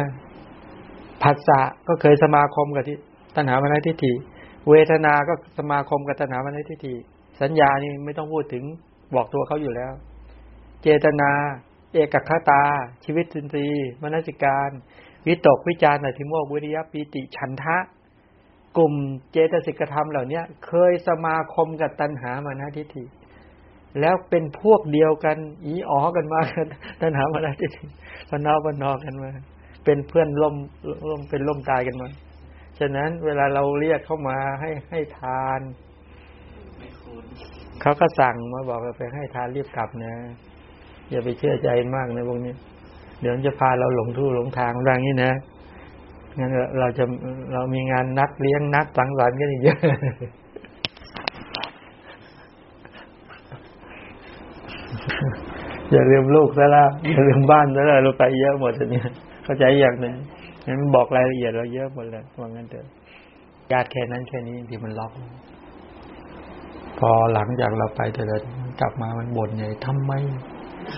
[1.22, 2.98] ผัสสะก็เคยสมาคมกับที่
[3.36, 4.12] ตัณหามานาทิฏฐิ
[4.70, 6.94] เวทนา ก็สมาคมกับตัณหามานาทิฏฐิ
[7.40, 8.64] สัญญานี่ไม่ต้องพูดถึง
[9.14, 9.92] บอกตัวเขาอยู่แล้ว
[10.82, 11.30] เจตนา
[11.92, 12.62] เอกคตา
[13.04, 13.68] ชีวิตสินทรี
[14.02, 14.70] มนสิการ
[15.26, 17.78] วิตกวิจารณ์อธิโมกวิริยะปีติฉันทะ
[18.76, 18.94] กลุ่ม
[19.32, 23.04] เจตสิกธรรมเหล่าเนี้ยเคยสมาคมกับตัณหามานะทิฏฐิ
[24.00, 26.66] แล้วเป็นพวกเดียวกัน อีอ๋อกันมากัน
[27.00, 27.84] ตัณหามานะทิฏฐิ
[28.30, 29.30] พนอพนอกันมา
[29.84, 30.54] เป็นเพื่อนร่วม
[31.06, 32.08] ร่วมเป็นร่วมตายกันมา
[32.78, 35.60] ฉะนั้นเวลาเราเรียกเข้ามาให้ให้ทาน
[36.78, 37.24] ไม่คุ้น
[37.80, 40.14] เขาก็สั่งมาบอกว่าไปให้ทานรีบกลับนะ
[41.10, 42.54] อย่าไปเชื่อใจมากนะพวกนี้
[43.20, 45.32] เดี๋ยวมันจะพาเราหลงทู่หลงทางดังนี้นะ
[46.38, 47.04] งั้นเราจะ
[47.52, 49.78] เรามีงานนัดเลี้ยงนัดสังสรรค์กันอีกเยอะ
[55.92, 59.00] อย่าลืมลูกซะละอย่าลืมบ้านซะละเราไปเยอะหมดทีนี้
[59.44, 60.14] เข้าใจอย่างหนึ่ง
[60.66, 62.86] งั้นบอกรายละเอียดเราเยอะหมดเลยว่างั้นเถอะ
[63.72, 65.12] ญาติแค่นั้นแค่นี้ที่มันล็อก
[66.98, 68.36] พอหลังจากเราไปแต่ละ
[68.80, 70.12] กลับมามันบ่นใหญ่ทำไม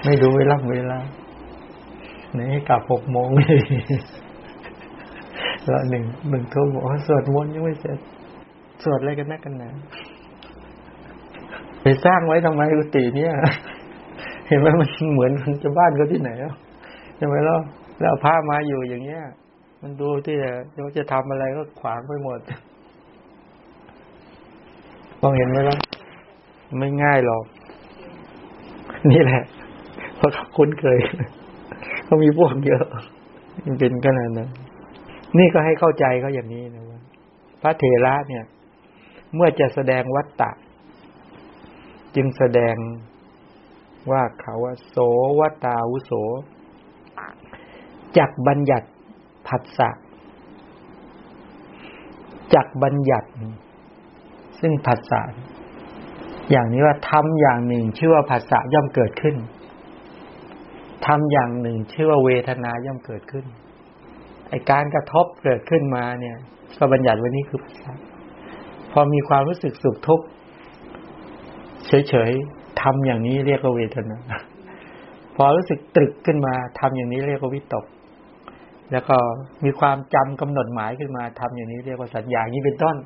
[0.04, 0.98] ไม่ดูเวลาเวลา
[2.32, 3.28] ไหนกลับหกโมง
[5.66, 7.98] แล้วหนึ่งหนึ่งทุ่มบอกว่าสวดมนต์ยังไม่เสร็จ
[8.82, 9.70] สวดอะไรกันนักกันหนา
[11.82, 13.32] ไปสร้างไว้ทำไมกุฏิเนี่ย
[14.52, 16.54] ห็นไหมมันเหมือนมันจะบ้านเขาที่ไหนแล้ว
[17.16, 17.56] ใช่ไหมล่ะ
[18.00, 19.22] แล้วพระมาอยู่อย่างเงี้ย
[19.82, 20.50] มันดูที่จะ
[20.98, 22.40] จะทำอะไรก็ขวางไปหมด
[25.20, 25.76] มองเห็นไหมล่ะ
[26.78, 27.44] ไม่ง่ายหรอก
[29.12, 29.42] นี่แหละ
[30.16, 30.98] เพราะเขาคุ้นเคย
[32.04, 32.84] เขามีพวกเยอะ
[33.64, 34.48] มันเป็นขนาดนั้น
[35.38, 37.00] นี่ก็ให้เข้าใจเขาอย่างนี้นะว่า
[37.62, 38.44] พระเถระเนี่ย
[39.34, 40.50] เมื่อจะแสดงวัตตะ
[42.14, 42.74] จึงแสดง
[44.10, 44.96] ว่าเขาว่าโส
[45.38, 46.12] วัตาวุโส
[48.18, 48.88] จักบัญญัติ
[49.48, 49.90] ผัสสะ
[52.54, 53.28] จักบัญญัติ
[54.60, 55.20] ซึ่งผัสสะ
[56.50, 59.36] อย่างนี้ว่าทำอย่างหนึ่ง ชื่อว่าผัสสะย่อมเกิดขึ้น
[61.06, 63.44] ทำอย่างหนึ่ง ชื่อว่าเวทนาย่อมเกิดขึ้น
[64.48, 66.36] ไอการกระทบเกิดขึ้นมาเนี่ย
[66.78, 67.92] ก็บัญญัติวันนี้คือผัสสะ
[68.92, 70.26] พอมีความรู้สึกสุขทุกข์
[71.86, 74.18] เฉยๆ ทำอย่างนี้เรียกว่าเวทนา
[75.36, 77.84] พอรู้สึกตรึกขึ้นมาทำอย่างนี้เรียกว่าวิตก
[78.92, 79.16] แล้วก็
[79.64, 82.96] มีความจำกำหนดหมายขึ้นมาทำอย่างนี้เรียกว่าสัญญานี้เป็นต้น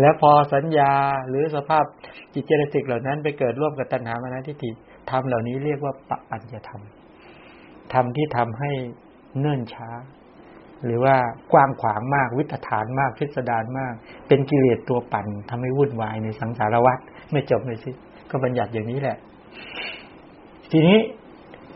[0.00, 0.92] แล้วพอสัญญา
[1.28, 1.84] หรือสภาพ
[2.34, 4.70] จิตเจตสิกเหล่านั้น ไปเกิดร่วมกับตัณหามานะทิฏฐิ
[5.10, 6.82] ทำเหล่านี้เรียกว่าปปัญญธรรม
[7.92, 8.70] ธรรมที่ทำให้
[9.38, 9.88] เนิ่นช้า
[10.84, 11.16] หรือว่า
[11.52, 13.94] กว้างขวางมากวิตฐานมากพิสดารมาก
[14.28, 16.98] เป็นกิเลสตัวปั่นทำให้วุ่นวายในสังสารวัฏ
[17.32, 17.96] ไม่จบไม่สิ้น
[18.30, 19.16] ก็บัญญัติอย่างนี้แหละ
[20.70, 20.98] ทีนี้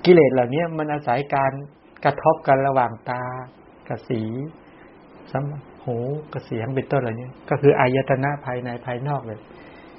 [0.04, 1.52] กิเลสเหล่านี้มันอาศัยการ
[2.04, 3.22] กระทบกันระหว่างตา
[3.88, 4.20] กับสี
[5.32, 5.44] สัม
[5.84, 5.96] หู
[6.32, 9.40] กับเสียงเป็นต้นอะไรนี้ก็คืออายตนะภายในภายนอกเลย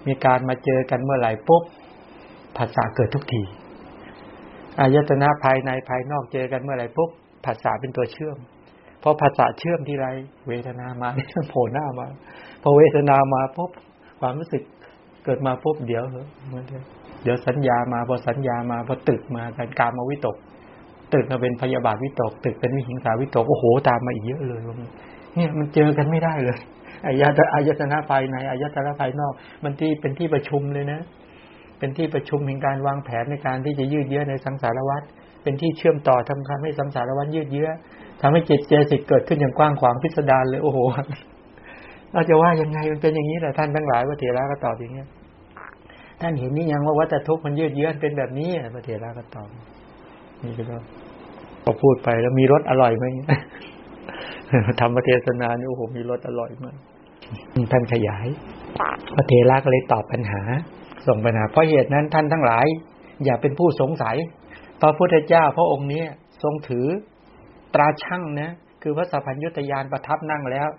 [0.08, 1.64] มีการมาเจอกันเมื่อไหร่ปุ๊บ
[2.58, 3.43] ภาษาเกิดทุกที
[4.80, 7.10] อายตนะภายในภายนอกเจอกันเมื่อไหร่ปุ๊บ
[7.45, 8.38] ภาษาเป็นตัวเชื่อม
[9.08, 10.08] พอภาษาเชื่อมที่ไร
[10.47, 12.08] เวทนามาเนี่ยโผล่หน้ามา
[12.64, 13.72] พอเวทนามาปุ๊บ
[14.20, 14.64] ความรู้สึก
[15.26, 16.26] เกิดมาปุ๊บเดี๋ยวเหรอ
[17.24, 20.38] เดี๋ยวสัญญามาพอสัญญามาพอตึกมาการการมาวิตก
[21.14, 24.62] ตึกมาเป็นพยาบาทวิตก ตึกเป็นวิหิงสาวิตกโอ้โหตามมาอีกเยอะเลย
[25.36, 26.58] เนี่ยมันเจอกันไม่ได้เลย
[27.06, 29.34] อายตอายตนะภายในอายตนะภายนอก
[29.64, 30.99] มันที่เป็นที่ประชุมเลยนะ
[31.80, 35.03] เป็นที่ประชุมแห่งการวางแผนในการที่จะยืดเยื้อในสังสารวัฏ
[35.43, 37.70] เป็นที่เชื่อมต่อทำให้สังสารวัฏยืดเยื้อ
[38.28, 40.80] ทำให้จิตเจสิกเกิดขึ้นอย่างกว้างขวางพิสดารเลยโอ้โห
[42.13, 45.07] เราจะว่ายังไงมันเป็นอย่างนี้แหละท่านทั้งหลายว่าเถระก็ตอบอย่างเงี้ย
[46.21, 49.47] ท่านเห็นนี่ยังว่าวัฏทุกข์มันยืดเยื้อเป็นแบบนี้พระเถระก็ตอบ
[50.43, 50.78] นี่ก็
[51.63, 53.05] พอพูดไปแล้วมีรสอร่อยไหม
[54.80, 56.76] ธรรมเทศนานี่โอ้โหมีรสอร่อยมาก
[57.71, 58.28] ท่านขยาย
[59.15, 60.41] พระเถระก็เลยตอบปัญหา
[61.07, 62.65] ส่งปัญหา เพราะเหตุนั้นท่านทั้งหลาย
[63.26, 64.15] อย่าเป็นผู้สงสัย
[64.82, 66.03] พระพุทธเจ้าพระองค์นี้
[66.43, 66.88] ทรงถือ
[67.76, 68.51] ตราช่างนะ
[68.82, 70.69] คือพระสัพพัญญุตยานประทับนั่งแล้ว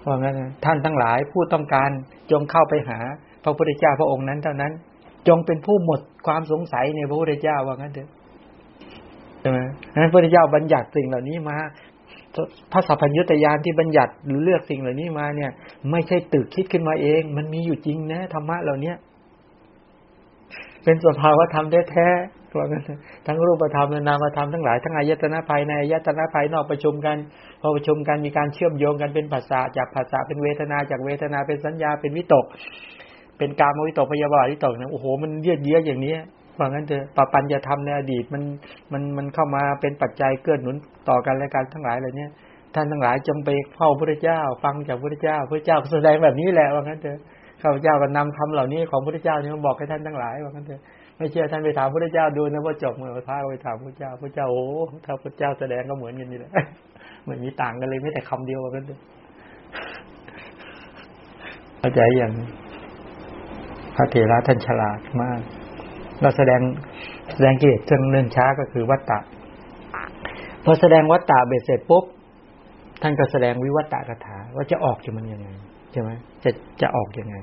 [0.00, 0.34] เพรางั้น
[0.64, 1.90] ท่านทั้งหลายผู้ต้องการ
[2.30, 2.98] จงเข้าไปหา
[3.44, 4.72] พระพุทธเจ้าพระองค์นั้นเท่านั้น
[5.28, 8.08] จงเป็นผู้หมดความสงสัยในพระพุทธเจ้าว่างั้นเถอะ
[9.40, 9.58] ใช่ไหม
[9.96, 11.56] นั้นพระพุทธเจ้าบัญญัติสิ่งเหล่านี้มา
[12.72, 15.50] พระสัพพัญญุตยานที่บัญญัติหรือเลือกสิ่งเหล่านี้มาเนี่ย
[15.90, 18.96] ไม่ใช่ตึกคิดขึ้นมาเอง มันมีอยู่จริงนะธรรมะเหล่าเนี้ย
[20.84, 22.08] เป็นสภาวะธรรมแท้
[22.58, 22.84] ว่างั้น
[23.26, 27.16] ทั้งรูปธรรมและนามธรรมทั้งหลายทั้งอายตนะภายในอายตนะภายนอกประชุมกัน
[27.60, 32.44] พอประชุมกันมีการเชื่อมโยงกันเป็นภาษาจากภาษาเป็นเวทนาจากเวทนาเป็นสัญญาเป็นวิตก
[33.38, 36.14] เป็นการมวิตกพยาบาทวิตกเนี่ยโอ้โหมันเยืดเยื้ออย่างนี้
[36.54, 38.42] เพรางั้นเถอะปปัญจะทำในอดีตมัน
[38.92, 40.76] มันมันเข้ามาเป็นปัจจัยเกื้อหนุน
[41.08, 42.26] ต่อกันและการทั้งหลายเหล่านี้
[42.74, 47.18] ท่านทั้งหลายจงไปเฝ้าพระเจ้า ฟังจากพระเจ้าพระเจ้าแสดงแบบนี้แหละว่างั้นเถอะ
[47.62, 50.82] ข้าพเจ้าก็นำคำเหล่านี้ของพระเจ้านี่มาบอกให้ท่านทั้งหลายว่างั้นเถอะ
[51.16, 54.64] ไม่เชื่อท่านไปถามพระเจ้าดูนะว่าจบเมื่อพระไปถามพระเจ้าพระเจ้าโอ้
[55.04, 56.52] ถ้าพระเจ้าแสดงก็เหมือนกันนี่แหละ
[57.22, 58.98] เหมือนมีต่างกันเลยไม่แต่คำเดียวกันเลย
[61.78, 62.32] เข้าใจอย่าง
[63.96, 65.40] พระเถระท่านฉลาดมาก
[66.20, 66.60] เราแสดง
[67.32, 69.18] แสดงกิเลสเชิงเนื่นช้าก็คือวัตตะ
[70.64, 72.04] พอแสดงวัตตะเบ็ดเสร็จปุ๊บ
[73.02, 75.48] ท่านก็แสดงวิวัตตะคาถาว่าจะออกจากมันยังไง
[75.92, 76.10] ใช่ไหม
[76.44, 76.50] จะ
[76.80, 77.36] จะออกยังไง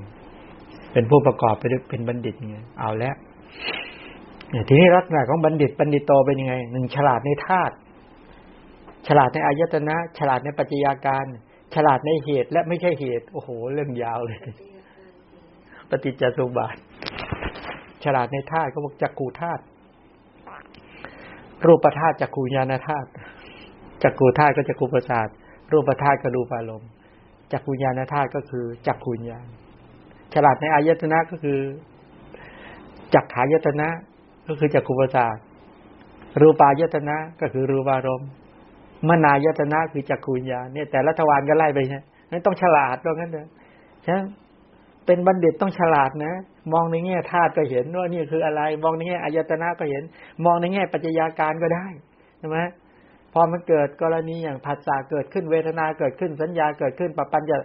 [0.92, 3.14] เป็นผู้ประกอบไปด้วยเป็นบัณฑิตไงเอาแล้ว
[4.68, 7.74] ทีนี้ลักษณะของบัณฑิตบัณฑิตโตเป็นยังไงหนึ่งฉลาดในธาตุ
[9.08, 11.26] ฉลาดในอายตนะ ฉลาดในปัจจัยาการ
[11.74, 14.40] ฉลาดในเหตุและไม่ใช่เหตุ โอ้โห เรื่องยาวเลย
[15.90, 16.76] ปฏิจจสุบาท
[18.04, 19.62] ฉลาดในธาตุเขาบอกจักกูธาตุ
[21.66, 23.08] รูปธาตุจักกูญาณธาตุ
[24.02, 25.28] จักกูธาตุก็จักกูประสาท
[25.72, 26.90] รูปธาตุก็รูปอารมณ์
[27.52, 29.46] จักกูญาณธาตุก็คือจักกูญาณ
[30.34, 31.58] ฉลาดในอายตนะก็คือ
[33.14, 33.88] จักขายตนะ
[34.46, 35.36] ก็คือจักขุประสาท
[36.40, 38.28] รูปายตนะก็คือรูปารมณ์
[39.08, 42.00] มนายตนะคือจักขุญญาเนี่ยแต่ละทวารก็ไล่ไปใช่
[42.30, 43.46] นั้นต้องฉลาดตรงนั้นเลย
[44.04, 44.16] ใช่
[45.06, 46.34] เป็นบัณฑิตต้องฉลาดนะ
[46.72, 50.02] มองในแง่ธาตุก็เห็นว่านี่คืออะไร มองในแง่อายตนะก็เห็น
[50.44, 51.86] มองในแง่ปัจจัยาการก็ได้
[52.38, 52.58] ใช่ไหม
[53.32, 57.56] พอมันเกิดกรณีอย่างผัสสะเกิดขึ้นเวทนาเกิดขึ้นสัญญาเกิดขึ้นปปัญญา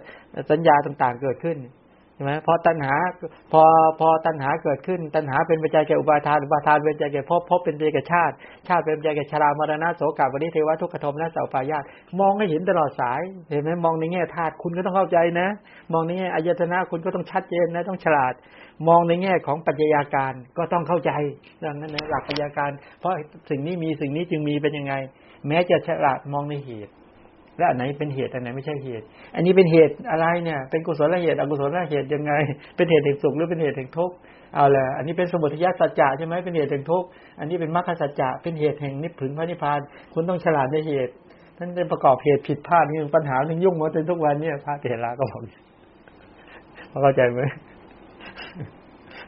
[0.50, 1.56] สัญญาต่าง ๆ เกิดขึ้น
[2.16, 2.94] ใช่ไหมพอตัณหา
[3.52, 3.62] พอ
[4.00, 8.34] พอตัณหาเกิดขึ้น ตัณหาเป็นปัจจัยแก่อุปาทานอุปาทานเป็นปัจจัยแก่ภพภพเป็นปัจจัยแก่ชาติ
[8.68, 11.84] ชาติเป็นปัจจัยแก่ชรามรณะโสกาปริเทวทุกขโทมและสัพพายาต
[12.20, 15.48] มองให้เห็นตลอดสายเห็นไหมมองในแง่ธาตุคุณก็ต้องเข้าใจนะ
[15.92, 18.34] มองในแง่อายตนะคุณก็ต้องชัดเจนนะต้องฉลาด
[18.88, 21.12] มองในแง่ของปัจจัยการก็ต้องเข้าใจ
[21.62, 23.12] ดังนั้นนะหลักปัจจัยการ เพราะ
[23.50, 24.94] สิ่งนี้มีสิ่งนี้จึงมีเป็นยังไง
[25.46, 26.92] แม้จะฉลาดมองในเหตุ
[27.58, 29.04] และอันไหนเป็นเหตุอันไหนไม่ใช่เหตุ
[29.34, 32.32] อันนี้เป็นเหตุอะไรเนี่ย เป็นกุศลเหตุอกุศลเหตุยังไง
[32.76, 34.14] เป็นเหตุแห่งสุขหรือเป็นเหตุแห่งทุกข์
[34.54, 37.06] เอาละอันนี้เป็นสมุทัยสัจจะใช่ไหมเป็นเหตุแห่งทุกข์
[37.38, 39.80] อันนี้เป็นมรรคสัจจะเป็นเหตุแห่งนิพพานพระนิพพาน
[40.12, 41.12] คุณต้องฉลาดในเหตุ
[41.58, 45.42] ท่านจะประกอบเหตุผิดพลาดนี่ปัญหาหนึ่งยุ่งมาจนทุกวันเนี่ยพระเถระก็บอก
[47.02, 47.40] เข้าใจไหม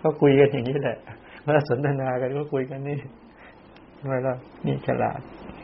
[0.02, 0.96] ก็คุยกันอย่างนี้แหละ
[1.44, 2.98] เมื่อสนทนากันก็คุยกันนี่
[3.98, 4.34] ทำไมล่ะ
[4.66, 5.20] นี่ฉลาด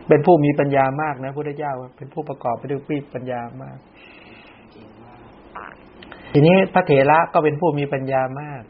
[0.08, 3.78] เป็นผู้มีปัญญามากนะพุทธเจ้าเป็นผู้ประกอบไปด้วยปีปัญญามาก
[6.32, 8.62] ทีนี้พระเถระก็เป็นผู้มีปัญญามาก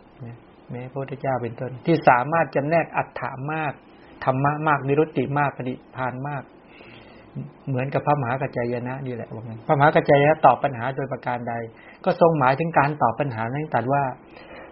[0.70, 3.72] แม้พระพุทธเจ้าเป็นต้น ที่สามารถจำแนกอัฏฐามาก
[4.24, 6.42] ธรรมะมากนิรุตติมากปฏิพานมาก
[7.68, 11.54] เหมือนกับพระมหากัจจายนะนี่แหละว่างั้นพระมหากัจจายนะตอบปัญหาโดยประการใด
[12.04, 14.02] ก็ทรงหมายถึงการตอบปัญหานั่นตัดว่า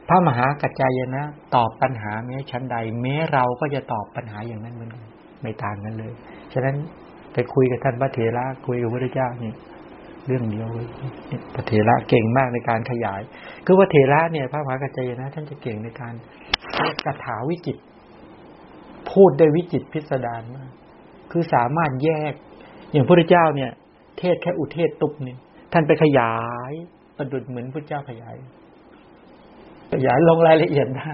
[0.08, 1.22] พระมหากัจจายนะ
[1.56, 5.02] ตอบปัญหาแม้ชั้นใด แม้เราก็จะตอบปัญหาอย่างนั้นเหมือนกัน
[5.42, 6.12] ไม่ต่างกันเลย
[6.52, 6.76] ฉะนั้น
[7.32, 9.52] ไปคุยกับท่านพระเถระคุยกับพระเจ้านี่
[10.26, 10.88] เรื่องเดียวเลย
[11.54, 13.20] พระเถระเก่งมากในการขยาย
[13.66, 16.14] คือพระเถระเนี่ย พระมหากัจจายนะ ท่านจะเก่งในการ
[17.04, 17.76] กระถาวิจิต
[19.10, 20.70] พูดได้วิจิตพิสดารมาก
[21.30, 22.32] คือสามารถแยก
[22.92, 23.70] อย่างพระเจ้าเนี่ย
[24.18, 25.36] เทศแค่อุเทศตุบนี่
[25.72, 26.34] ท่านไปขยา
[26.70, 26.72] ย
[27.16, 28.36] ประดุดเหมือนพระเจ้าขยาย
[29.92, 31.10] ขยายลงรายละเอียดได้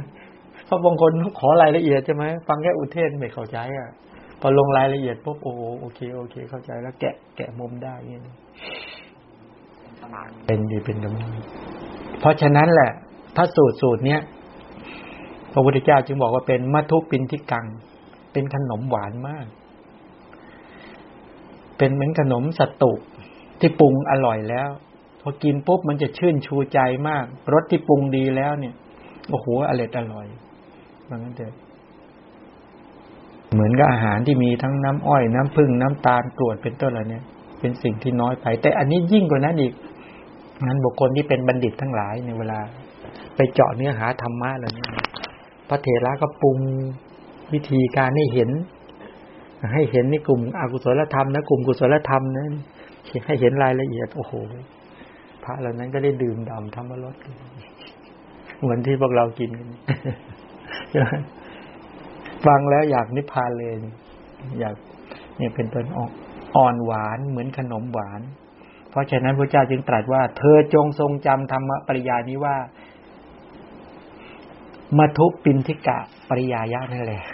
[0.66, 3.90] เพราะบางคนขอรายละเอียดใช่ไหมฟังแค่อุเทศไม่เข้าใจอะ
[4.40, 8.22] พอลงรายละเอียดปุ๊บโอ้โอเคโอเค เข้าใจแล้วแกะแกะมุมได้เงี้ย
[10.46, 11.30] เป็นดีเป็นกำลัง
[12.20, 12.90] เพราะฉะนั้นแหละ
[13.36, 14.20] ถ้าสูตรสูตรเนี้ย
[15.52, 17.66] พระพุทธเจ้าจึงบอกว่าเป็นมัทุปินทิกัง
[18.32, 19.46] เป็นขนมหวานมาก
[21.78, 22.92] เป็นเหมือนขนมสัตตุ
[23.60, 24.70] ที่ปรุงอร่อยแล้ว
[25.22, 28.74] พอกินปุ๊บมันจะชื่นชูใจมากรสที่ปรุงดีแล้วเนี่ย
[29.30, 30.26] โอ้โหอร่อยอร่อย
[31.10, 31.52] มันก็เด็ด
[33.52, 37.24] เหมือนกับอาหารที่มีทั้งน้ำอ้อยน้ำผึ้งน้ำตาลกรวดเป็นต้นอะไรเนี่ย
[37.60, 39.72] เป็นสิ่งที่น้อยไป แต่อันนี้ยิ่งกว่านั้นอีก
[40.66, 42.60] งั้นบุคคลที่เป็นบัณฑิตทั้งหลายในเวลา
[43.36, 44.86] ไปเจาะเนื้อหาธรรมะเหล่านี้
[45.68, 46.58] พระเถระก็ปรุง
[47.52, 48.50] วิธีการให้เห็น
[49.74, 52.46] ให้เห็นในกลุ่มอกุศลธรรมนะกลุ่มกุศลธรรมนะ
[53.26, 54.32] ให้เห็นรายละเอียด โอ้โห
[55.44, 57.14] พระเหล่านั้นก็ได้ดื่มด่ำธรรมรส
[58.60, 59.68] เหมือนที่พวกเรากินกัน
[62.46, 63.74] ฟังแล้วอยากนิพพานเลย
[64.60, 64.74] อยาก
[65.36, 65.84] เนี่ยเป็นต้น
[66.56, 68.20] อ่อนหวานเหมือนขนมหวาน
[68.90, 72.56] เพราะฉะนั้นพระเจ้าจึงตรัสว่า เธอจงทรงจำธรรมปริยานี้ว่า
[74.98, 77.24] มาทุปินทิกะปริยายะนั่นแหละ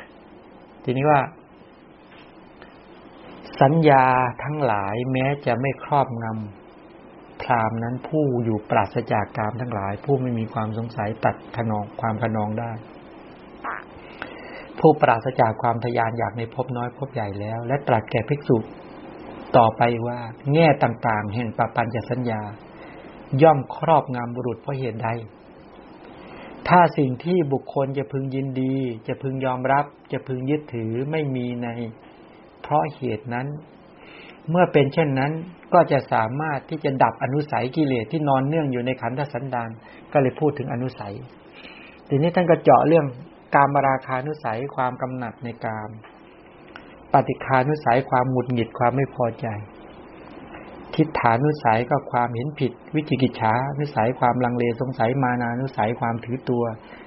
[0.84, 1.20] ทีนี้ว่า
[3.60, 4.04] สัญญา
[4.44, 12.72] ทั้งหลายแม้จะไม่ครอบงำพรามนั้นผู้อยู่ปราศจากกามทั้งหลาย ผู้ไม่มีความสงสัยตัดขนองความขนองได้
[14.80, 18.56] ผู้ปราศจากความทยานอยากในภพน้อยภพใหญ่แล้ว และตรัสแก่ภิกษุ
[19.56, 20.18] ต่อไปว่า
[20.54, 22.42] แง่ต่างๆ แห่งปปัญจสัญญา
[23.42, 25.08] ย่อมครอบงำบุรุษเพราะเหตุใด
[26.68, 28.74] ถ้าสิ่งที่บุคคลจะพึงยินดี
[29.08, 31.68] จะพึงยอมรับจะพึงยึดถือไม่มีใน
[32.62, 33.46] เพราะเหตุนั้น
[34.50, 35.32] เมื่อเป็นเช่นนั้น
[35.74, 39.70] ก็จะสามารถที่จะดับอนุสัยกิเลสที่นอนเนื่องอยู่ในขันธสันดาน
[40.12, 41.14] ก็เลยพูดถึงอนุสัย
[42.08, 43.06] ทีนี้ท่านก็เจาะเรื่อง
[43.54, 45.90] การมราคานุสัยความกำหนัดในกาม
[47.12, 49.46] ปฏิคานุสัยความหงุดหงิดความไม่พอใจ
[50.94, 56.64] ทิฏฐานุสัยก็ความเห็นผิด วิจิกิจฉานุสัยความลังเลสงสัยมานานุสัยความถือตัว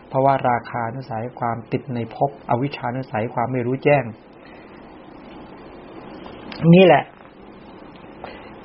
[0.07, 4.03] เพราะว่าราคานุสัยความติดในภพอวิชานุสัยความไม่รู้แจ้ง
[6.73, 7.03] นี่แหละ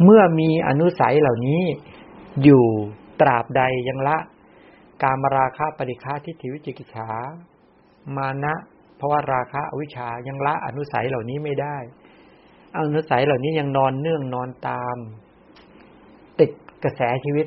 [0.04, 1.62] เมื่อมีอนุสัยเหล่านี้
[2.44, 2.64] อยู่
[3.20, 4.18] ตราบใดยังละ
[5.02, 7.08] การมราคะปริฆาทิฏฐิวิจิกิจฉา
[8.16, 8.54] มานะ
[8.96, 11.76] เพราะว่าราคะอวิชายังละอนุสัยเหล่านี้ไม่ได้
[12.76, 14.96] อนุสัยเหล่านี้ยังนอนเนื่องนอนตาม
[16.40, 16.50] ติด
[16.84, 17.46] กระแสชีวิต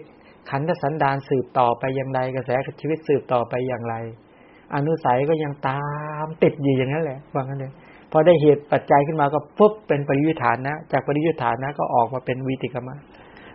[0.49, 2.51] ขันธสันดานสืบต่อไปอย่างไร กระแส
[2.81, 3.95] ชีวิตสืบต่อไปอย่างไร
[4.75, 5.83] อนุสัยก็ยังตา
[6.25, 7.73] มติดอยู่อย่างนั้นแหละว่างั้นเลย
[8.11, 12.97] พอได้เหตุปัจจัยขึ้นมาก็ปุ๊บเป็นปริยุทธานนะ จากปริยุทธานนะก็ออกมาเป็นวิติกรรมะ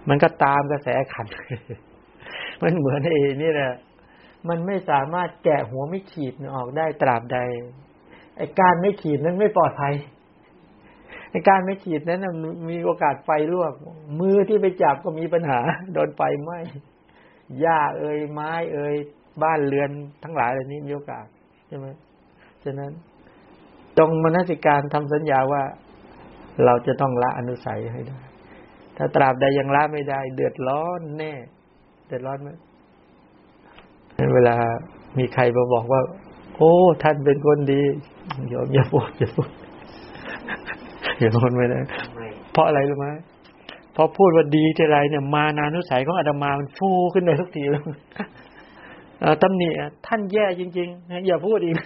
[0.08, 1.26] มันก็ตามกระแสขัน
[2.62, 3.70] มันเหมือนเอนี่แหละ
[4.48, 7.38] มันไม่สามารถแกะหัวไม่ขีดออกได้ตราบใด
[8.36, 9.94] ไอการไม่ขีดนั้นไม่ปลอดภัย
[11.30, 12.20] ไอการไม่ขีดนั้น
[12.70, 13.72] มีโอกาสไฟลวก
[14.20, 15.60] มือที่ไปจับก็มีปัญหา
[15.92, 16.58] โดนไฟไหม้
[17.60, 18.94] หญ้าเอ่ยไม้เอ่ย
[19.42, 19.90] บ้านเรือน
[20.22, 21.26] ทั้งหลายเหล่านี้มีโอกาส
[21.68, 21.86] ใช่ไหม
[22.64, 22.92] ฉะนั้น
[23.98, 25.62] จงมนสิการทำสัญญาว่า
[26.64, 28.20] เราจะต้องละอนุสัยให้ได้
[28.96, 31.32] ถ้าตราบใดยังละไม่ได้ เดือดร้อนแน่
[32.06, 32.50] เดือดร้อนไหม
[34.34, 34.56] เวลา
[35.18, 36.00] มีใครมาบอกว่า
[36.56, 37.82] โอ้ ท่านเป็นคนดี
[38.52, 39.50] ยอมอย่าพูดอย่าพูด
[41.18, 41.78] อย่าพูดไม่ได้
[42.52, 43.06] เพราะอะไรรู้ไหม
[43.96, 47.82] พอพูดว่าดีทีไรเนี่ย มานานุสัยของอาตมามันฟูขึ้นเลยทุกทีแล้ว
[49.42, 49.68] ตำหนิ
[50.06, 51.76] ท่านแย่จริงๆอย่าพูดอีก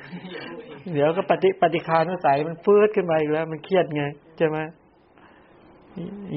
[0.93, 4.05] เดี๋ยวก็ปฏิปฏิคานุสัยมันฟื้นขึ้นมาอีกแล้ว มันเครียดไง
[4.37, 4.59] ใช่ไหม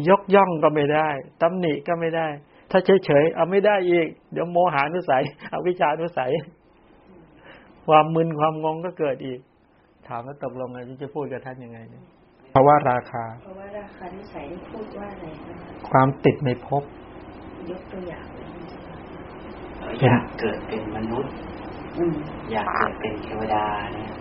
[0.10, 1.10] ยกย่องก็ไม่ได้
[1.42, 2.28] ตำหนิก็ไม่ได้
[2.72, 6.32] ถ้าเฉยๆเอาไม่ได้อีก เดี๋ยวโมหานุสัยเอาวิชานุสัย
[7.88, 9.40] ความมึนความงงก็เกิดอีก
[10.08, 12.04] ถามว่าตกลงไงที่จะพูดกับท่านยังไงเนี่ย
[12.52, 15.56] เพราะว่าราคาเพราะว่าราคานิสัยที่พูดว่าอะไรนะ
[15.90, 16.84] ความติดในภพ
[17.70, 18.48] ยกตัวอย่างเลย
[20.04, 21.32] อยากเกิดเป็นมนุษย์
[21.98, 22.16] อืม
[22.52, 23.66] อยากเกิดเป็นเทวดา
[23.96, 24.12] เนี่ย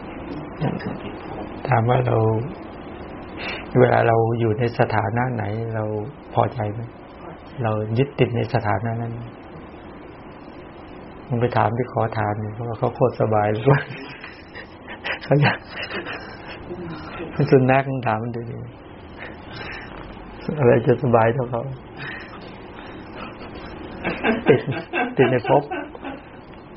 [0.60, 2.16] อยากเกิดเป็นพรหมถามว่าเรา
[3.78, 5.44] เวลาเราอยู่ในสถานะไหน
[5.74, 5.84] เรา
[6.34, 6.82] พอใจไหม
[7.62, 9.12] เรายึดติดในสถานะนั้น
[11.28, 13.80] มึงไปถามที่ขอทานเพราะว่าเขาโคตรสบายเลยว่า
[15.24, 15.58] เขาอยาก
[17.50, 18.56] สุนัขมึงถามมันดูดิ
[20.58, 21.62] อะไรจะสบายเท่าเขา
[24.48, 24.60] ติด
[25.16, 25.62] ติดในภพ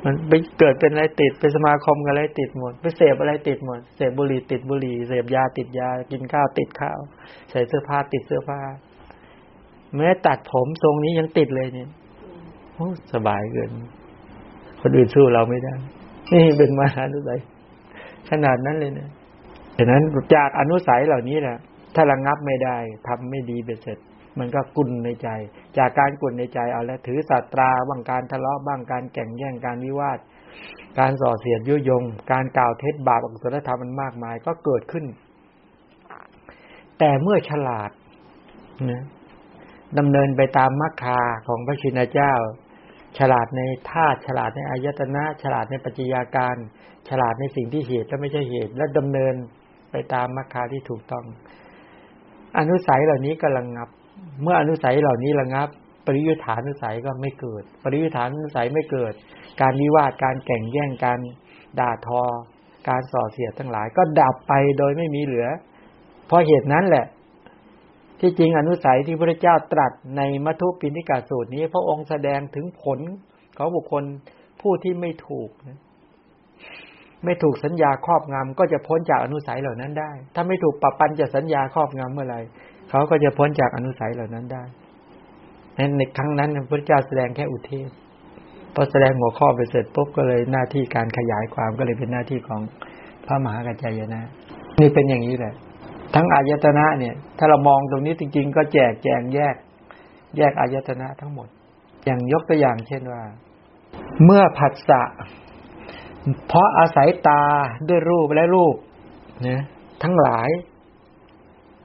[0.06, 7.00] มันไปเกิดเป็นอะไรติดเป็นสมาคมกันอะไรติดหมด ไปเสพอะไรติดหมด เสพบุหรี่ติดบุหรี่ เสพยาติดยา กินข้าวติดข้าว
[7.50, 8.60] ใส่เสื้อผ้าติดเสื้อผ้า
[9.96, 11.90] แม้ตัดผมทรงนี้ยังติดเลยเนี่ย
[12.76, 13.70] โอ้สบายเกิน
[14.82, 15.74] คนอื่นสู้เราไม่ได้
[16.34, 17.40] นี่เป็นมหานุสัย
[18.30, 19.10] ขนาดนั้นเลยเนี่ย
[19.78, 20.02] ฉะนั้น
[20.36, 21.58] จากอนุสัยเหล่านี้แหละ
[21.96, 22.78] ถ้าระงงับไม่ได้
[23.08, 23.98] ทำไม่ดีเบ็ดเสร็จ
[24.40, 25.30] มันก็กุนในใจ
[25.78, 30.20] จากการกุนในใจเอาแล้วถือศาสตราบ้างการทะเลาะบ้างการแข่งแย่งการวิวาท
[31.00, 35.06] การส่อเสียดยุยง การกล่าวเท็จบาปอกุศลธรรมมันมากมายก็เกิดขึ้น
[37.00, 37.92] แต่เมื่อฉลาด
[38.92, 39.04] นะ
[39.98, 42.34] ดำเนินไปตามมรรคาของพระชินเจ้า
[43.18, 43.62] ฉลาดใน
[43.92, 46.56] ธาตุฉลาดในอายตนะ ฉลาดในปัจจัยาการ
[47.10, 49.34] ฉลาดในสิ่งที่เหตุและไม่ใช่เหตุ และดำเนิน
[49.92, 51.26] ไปตามมรรคาที่ถูกต้อง
[52.58, 53.90] อนุสัยเหล่านี้ก็ระงงับ
[54.42, 55.68] เมื่ออนุสัยเหล่านี้ระงงับ
[56.06, 59.14] ปริยุทธานุสัยก็ไม่เกิด ปริยุทธานุสัยไม่เกิด
[59.62, 61.20] การวิวาทการแข่งแย่งการ
[61.80, 62.24] ด่าทอ
[62.90, 65.48] การส่อเสียดทั้งหลาย ก็ดับไปโดยไม่มีเหลือ
[66.28, 67.06] เพราะเหตุนั้นแหละ
[68.20, 73.00] ที่จริงอนุสัยที่พระเจ้าตรัสในมัทุปินิกาสูตรนี้ พระองค์แสดงถึงผล
[73.58, 74.04] ของบุคคล
[74.62, 75.80] ผู้ที่ไม่ถูกนะ
[77.26, 82.40] ไม่ถูกสัญญาครอบงำก็จะพ้นจากอนุสัยเหล่านั้นได้ ถ้าไม่ถูกปรับปันจะสัญญาครอบงำเมื่อไหร่
[82.90, 84.64] เขาก็จะพ้นจากอนุสัยเหล่านั้นได้
[85.80, 87.90] นั้นในครั้งนั้นพระเจ้าแสดงแค่อุเทศ
[88.76, 92.62] พอแสดงหัวข้อไปเสร็จปุ๊บก็เลยหน้าที่การขยายความก็เลยเป็นหน้าที่ของ
[93.26, 94.22] พระมหากัจจายนะ
[94.80, 95.54] นี่เป็นอย่างนี้แหละ
[96.16, 99.56] ทั้งอายตนะเนี่ย ถ้าเรามองตรงนี้จริง ๆ ก็แจกแจงแยก
[100.38, 101.48] แยกอายตนะทั้งหมด
[102.06, 103.24] อย่างยกตัวอย่างเช่นว่า
[104.24, 105.02] เมื่อผัสสะ
[106.48, 107.44] เพราะอาศัยตา
[107.90, 108.76] ด้วยรูปและรูป
[109.48, 109.62] นะ
[110.04, 110.50] ทั้งหลาย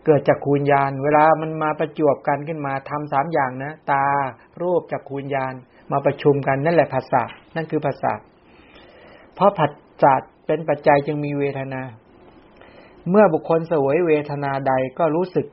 [0.05, 4.05] เกิดจากคูญญาณเวลามันมาประจวบกันขึ้นมาทำสามอย่างนะ ตา
[4.63, 5.55] รูปจากคูญญาณ
[5.93, 7.23] มาประชุมกันนั่นแหละผัสสะ
[7.57, 8.15] นั่นคือผัสสะ
[9.35, 9.73] เพราะผัส
[10.03, 10.15] สะ
[10.47, 11.83] เป็นปัจจัยจึงมีเวทนา
[13.11, 15.47] เมื่อบุคคลเสวยเวทนาใดก็รู้สึก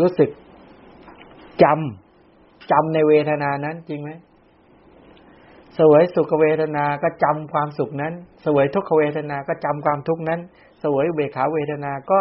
[0.00, 0.30] รู้สึก
[1.62, 4.10] จำจำในเวทนานั้นจริงไหม
[5.78, 8.12] สวยสุขเวทนาก็จำความสุขนั้น
[8.44, 10.40] สวยทุกขเวทนาก็จำความทุกนั้น
[10.82, 12.20] สวยอุเบกขาเวทนาก็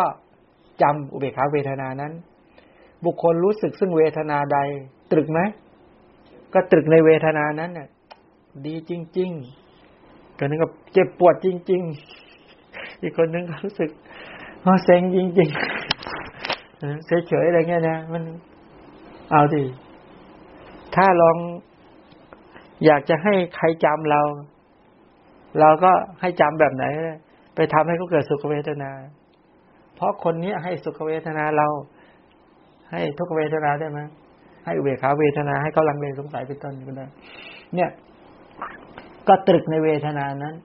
[0.82, 2.14] จำอุเบกขาเวทนานั้น
[3.06, 4.58] บุคคลรู้สึกซึ่งเวทนาใด
[5.12, 5.40] ตรึกไหม
[6.54, 7.88] ก็ตรึกในเวทนานั้นน่ะ
[8.66, 12.25] ดีจริงๆคนนึงก็เจ็บปวดจริง ๆ
[13.02, 13.90] อีกคนนึงก็รู้สึก
[14.86, 18.24] เซ็งจริงๆเฉยๆอะไรเงี้ยนะมัน
[19.32, 19.64] เอาดิ
[20.96, 21.38] ถ้าลอง
[22.86, 24.22] อยากจะให้ใครจำเรา
[25.60, 25.92] เราก็
[26.22, 26.86] ให้จำแบบไหน
[27.56, 28.92] ไปทำให้เขาเกิดสุขเวทนา
[29.96, 31.68] เพราะคนนี้ให้สุขเวทนาเรา
[32.92, 34.00] ให้ทุกเวทนาได้ไหม
[34.66, 37.08] ให้อุเบกขาเวทนาให้เขาลังเลสงสัยเป็นต้นก็ได้
[37.76, 37.90] เนี่ย
[39.28, 40.56] ก็ตรึกในเวทนานั้น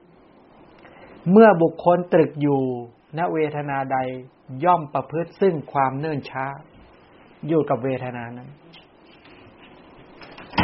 [1.30, 2.60] เมื่อบุคคลตรึกอยู่
[3.18, 3.98] ณเวทนาใด
[4.64, 6.44] ย่อมประพฤติซึ่งความเนื่นช้า
[7.46, 8.48] อยู่กับเวทนานั้น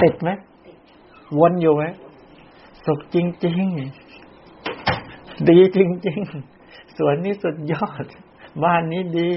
[0.02, 0.30] ติดไหม
[1.40, 1.84] วนอยู่ไหม
[2.84, 3.62] สุขจริง
[4.36, 6.20] ๆ ดีจริง
[6.58, 8.04] ๆ สวนนี้สุดยอด
[8.64, 9.30] บ้านนี้ดี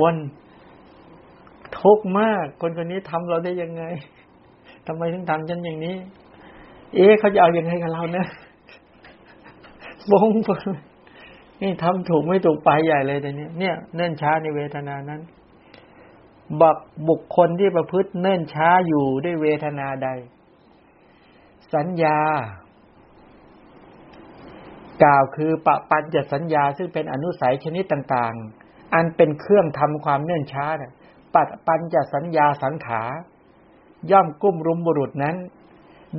[0.00, 0.16] วน
[1.78, 3.82] ทุกข์มาก คนคนนี้ทำเราได้ยังไง
[4.86, 5.96] ทำไมถึงทำฉันอย่างนี้
[6.94, 8.28] เอ๊ะเขาจะเอาอยัางไงกับเราเนี่ย
[10.12, 10.66] บงบง
[11.62, 15.20] นี่ทำถูกไม่ถูกไปใหญ่เลยแต่เนี้ยเนี่ยเนื่นช้าในเวทนานั้น
[16.60, 20.08] บักบุคคลที่ประพฤติเนิ่นช้าอยู่ด้วยเวทนาใด
[21.74, 22.18] สัญญา
[25.02, 30.92] กล่าวคือปะปัญจสัญญา ซึ่งเป็นอนุสัยชนิดต่างๆ อันเป็นเครื่องทำความเนื่นช้าเนี่ย
[31.34, 33.02] ปัดปัญจสัญญาสังขา
[34.10, 35.36] ย่อมกุ้มรุมบุรุษนั้น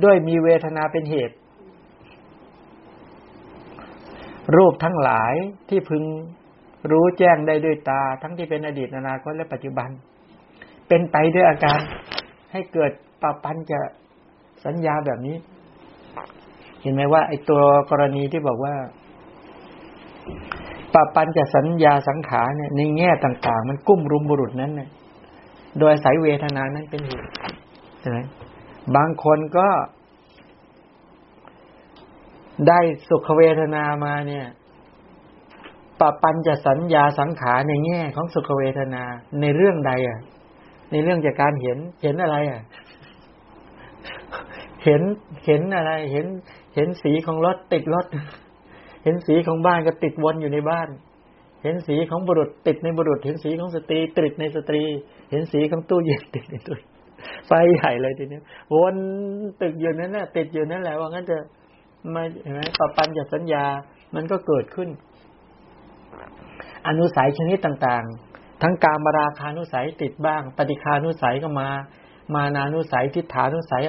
[0.04, 1.36] ด้วยมีเวทนาเป็นเหตุ
[4.56, 5.34] รูปทั้งหลาย
[5.68, 6.02] ที่พึง
[6.90, 9.88] รู้แจ้งได้ด้วยตา ทั้งที่เป็นอดีตอนาคตและปัจจุบัน
[10.88, 11.80] เป็นไปด้วยอาการ
[12.52, 13.80] ให้เกิดปะปัญจะ
[14.64, 15.36] สัญญาแบบนี้
[16.82, 18.74] เห็นไหมว่า ไอ้ตัวกรณีที่บอกว่า
[20.94, 24.88] ปะปัญจะสัญญาสังขารเนี่ยในแง่ต่าง ๆ มันกุ้มรุมบุรุษนั้นเนี่ย
[25.78, 27.28] โดยสายเวทนานั้นเป็นเหตุ
[28.00, 28.18] ใช่ไหม
[28.96, 29.68] บางคนก็
[32.68, 32.78] ได้
[33.08, 34.46] สุขเวทนามาเนี่ย
[36.00, 39.02] ปปัญจะสัญญาสังขารในแง่ของสุขเวทนา
[39.40, 40.20] ในเรื่องใดอะ
[40.92, 42.62] ในเรื่องจากการเห็นเห็นอะไรอะ
[44.84, 45.02] เห็น
[45.46, 46.26] เห็นอะไร เห็น
[46.74, 48.06] เห็นสีของรถติดรถ
[49.04, 50.88] เห็นสีของบ้านก็ติดวนอยู่ในบ้าน
[51.62, 54.82] เห็นสีของบุรุษติดในบุรุษ เห็นสีของสตรีติดในสตรี
[55.30, 56.76] เห็นสีของตู้เย็นติดในตู้
[57.46, 58.40] ไฟใหญ่เลยทีนี้
[58.74, 58.96] วน
[59.62, 61.38] ตึกอยู่นั้นน่ะติดอยู่นั่นแหละว่างั้นจะ
[62.14, 63.64] มาเห็นไหมปปัญจะสัญญา
[64.14, 64.88] มันก็เกิดขึ้น
[66.88, 71.68] อนุสัยชนิดต่างๆ ทั้งการมาราคานุสัยติดบ้าง ปฏิคานุสัยก็มา
[72.34, 73.82] มานานุสัยทิฏฐานุสัย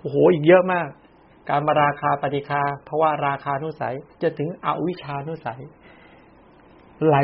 [0.00, 0.88] โอ้โหอีกเยอะมาก
[1.48, 5.60] การมาราคาปฏิคาเพราะว่าราคานุสัยจะถึงอวิชานุสัย
[7.06, 7.16] ไหล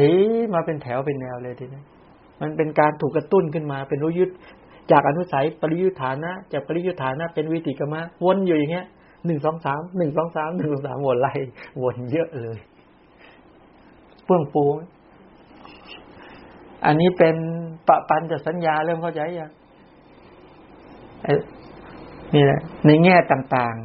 [0.54, 1.82] มาเป็นแถวเป็นแนวเลยทีนี้
[2.40, 4.30] มันเป็นการถูกกระตุ้นขึ้นมา เป็นรู้ยึด
[4.90, 8.86] จากอนุสัยปริยุทธานะจากปริยุทธานะเป็นวิติกรรมะวนอยู่อย่างเงี้ย
[9.26, 11.32] หนึ่งสองสามหนึ่งสองสามหนึ่งสองสามวนไล่
[11.82, 12.58] วนเยอะเลย
[14.24, 14.64] เปื้องปู
[16.86, 17.36] อันนี้เป็น
[17.88, 19.50] ปะปันจะสัญญาเริ่มเข้าใจยัง
[22.34, 23.76] นี่แหละ ในแง่ต่าง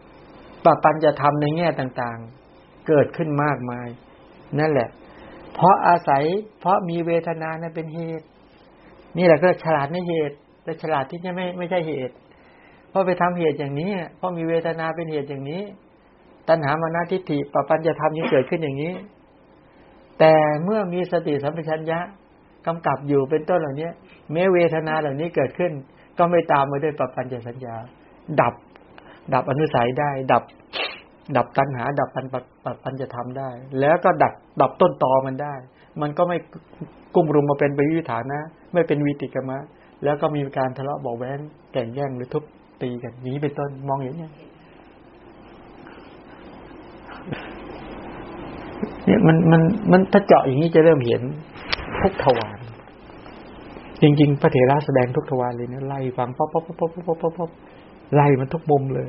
[0.00, 3.88] ๆปะปันจะทำในแง่ต่างๆ เกิดขึ้นมากมาย
[4.58, 4.88] นั่นแหละ
[5.54, 6.22] เพราะอาศัย
[6.60, 8.26] เพราะมีเวทนานั้นเป็นเหตุ
[9.18, 12.14] นี่แหละก็ฉลาดในเหตุ แต่ฉลาดที่จะไม่ไม่ใช่เหตุ
[12.94, 15.62] เพราะไปทำเหตุอย่างนี้ เพราะมีเวทนาเป็นเหตุอย่างนี้
[16.48, 18.92] ตัณหามานาทิฏฐิปปัญจะทำยังเกิดขึ้นอย่างนี้
[20.18, 20.32] แต่
[20.64, 21.98] เมื่อมีสติสัมปชัญญะ
[22.66, 23.90] กำกับอยู่เป็นต้นเหล่านี้
[24.32, 25.72] แม้เวทนาเหล่านี้เกิดขึ้น
[26.18, 27.76] ก็ไม่ตามมาด้วยปปัญจสัญญา
[28.40, 28.54] ดับ
[29.34, 30.42] ดับอนุสัยได้ ดับ
[31.36, 35.54] ดับตัณหา ดับปัญปปัญจะทำได้ แล้วก็ดับดับต้นตอมันได้
[36.00, 36.38] มันก็ไม่
[37.14, 38.40] กุ้มรุมมาเป็นไปวิถานะ
[38.72, 39.58] ไม่เป็นวิติกรรมะ
[40.04, 41.38] แล้วก็มีการทะเลาะเบาแว้ง
[41.72, 42.44] แก่งแย่งหรือทุบ
[42.82, 44.32] ตีกันนี้เป็นต้นมองเห็นยัง
[49.04, 51.22] เนี่ยมันมันมันถ้าเจาะอย่างนี้จะเริ่มเห็น
[52.02, 52.58] ทุกทวาร
[54.02, 57.50] จริงๆพระเถระแสดงทุกทวารเลยเนี่ยไล่ฟังป๊อปป๊อปป๊อปป๊อปป๊อปป๊อป
[58.14, 59.08] ไล่มันทุกมุมเลย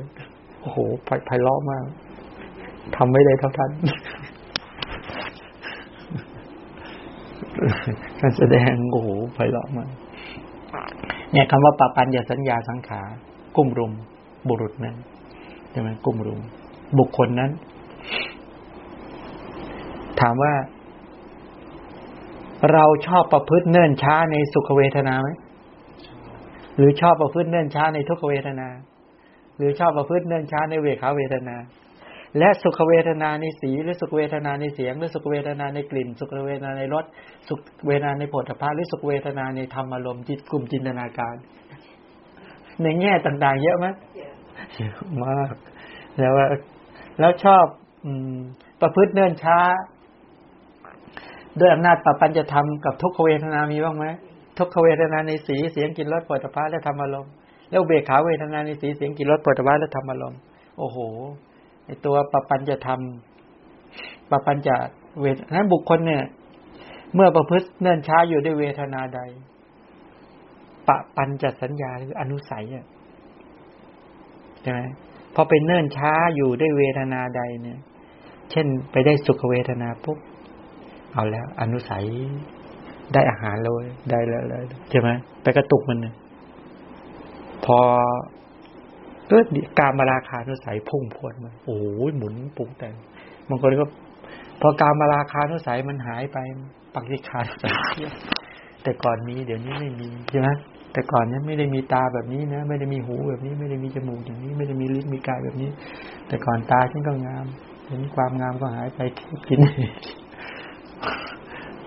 [0.60, 0.78] โอ้โห
[1.26, 1.84] ไพเราะมาก
[2.96, 3.70] ทำไม่ได้เท่าท่าน
[8.20, 9.90] การแสดงโอ้โหไพเราะมาก
[11.32, 13.08] เนี่ยคำว่าปปัญญาสัญญาสังขาร
[13.56, 13.92] กุ้มรุม
[14.48, 14.96] บุรุษนั้น
[15.70, 16.40] ใช่ไหมกุ้มรุม
[16.98, 17.50] บุคคลนั้น
[20.20, 20.54] ถามว่า
[22.72, 25.28] เราชอบประพฤติเนื่นช้าในสุขเวทนาไหม
[26.76, 28.68] หรือชอบประพฤติเนื่นช้าในทุกเวทนา
[29.56, 31.56] หรือชอบประพฤติเนื่นช้าในเวขาเวทนา
[32.38, 37.04] และสุขเวทนาในสีหรือสุขเวทนาในเสียง หรือสุขเวทนาในกลิ่น สุขเวทนาในรส
[37.48, 41.34] สุขเวทนาในผลพาหรือสุขเวทนาในธรรมอารมณ์จิตกลุ่มจินตนาการ
[42.82, 43.86] ในแง่ต่างๆ เยอะไหม
[44.76, 45.54] เยอะมาก
[46.18, 46.46] แล้วว่า
[47.20, 47.64] แล้วชอบ
[48.04, 48.36] อืม
[48.80, 49.58] ประพฤติเนื่นช้า
[51.60, 54.06] ด้วยอำนาจปปัญจะทำกับทุกขเวทนามีบ้างไหม
[54.58, 57.32] ทุกขเวทนาในสีเสียงกินรสปวดตะพาและธรรมอารมณ์
[57.70, 60.40] แล้วเบกขาเวทนาในสีเสียงกินรสปวดตะพาและธรรมอารมณ์
[60.78, 60.98] โอ้โห
[61.86, 64.76] ไอตัวปปัญจะทำปปัญจะ
[65.20, 66.22] เวทนั้นบุคคลเนี่ย
[67.14, 69.20] เมื่อประพฤติเนื่นช้าอยู่ด้วยเวทนาใด
[70.88, 72.86] ปปัญจะสัญญาหรืออนุสัยเนี่ย
[74.62, 74.80] ใช่ไหม
[75.34, 77.78] พอเป็นเนื่นช้าอยู่ได้เวทนาใดเนี่ย
[78.50, 80.18] เช่นไปได้สุขเวทนาปุ๊บ
[81.12, 82.04] เอาแล้ว อนุสัย
[83.14, 84.42] ได้อาหารเลยได้แล้ว
[84.90, 85.08] ใช่ไหม
[85.42, 86.14] ไปกระตุกมันเนี่ย
[87.64, 87.78] พอ
[89.28, 89.42] เออ
[89.78, 91.84] การมาราคานุสัยพุ่งพรวดมาโอ้โห
[92.16, 92.88] หมุนปรุงแต่
[93.48, 93.84] บางคนก็
[94.60, 96.38] พอการมาราคานุสัยมันหายไป
[96.94, 97.40] ปักสิขา
[98.82, 100.48] แต่ก่อนมีเดี๋ยวนี้ไม่มีใช่ไหม
[100.96, 105.70] แต่ก่อนเนี้ยไม่ได้มีตาแบบนี้นะ ไม่ได้มีหูแบบนี้ ไม่ได้มีจมูกอย่างนี้ ไม่ได้มีลิ้นมีกายแบบนี้
[106.28, 107.46] แต่ก่อนตาฉันก็งาม
[107.88, 109.00] เห็นความงามก็หายไป
[109.48, 109.58] กิน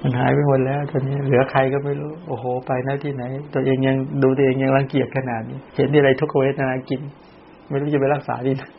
[0.01, 7.01] มันหายไปหมดแล้วตอนนี้เหลือใครก็ไม่รู้ โอ้โห ไปหน้าที่ไหน ตัวเองยังดูตัวเองยังรังเกียจขนาดนี้ เห็นที่อะไรทุกเวทนากิน
[7.70, 8.70] ไม่รู้จะไปรักษาดีนะ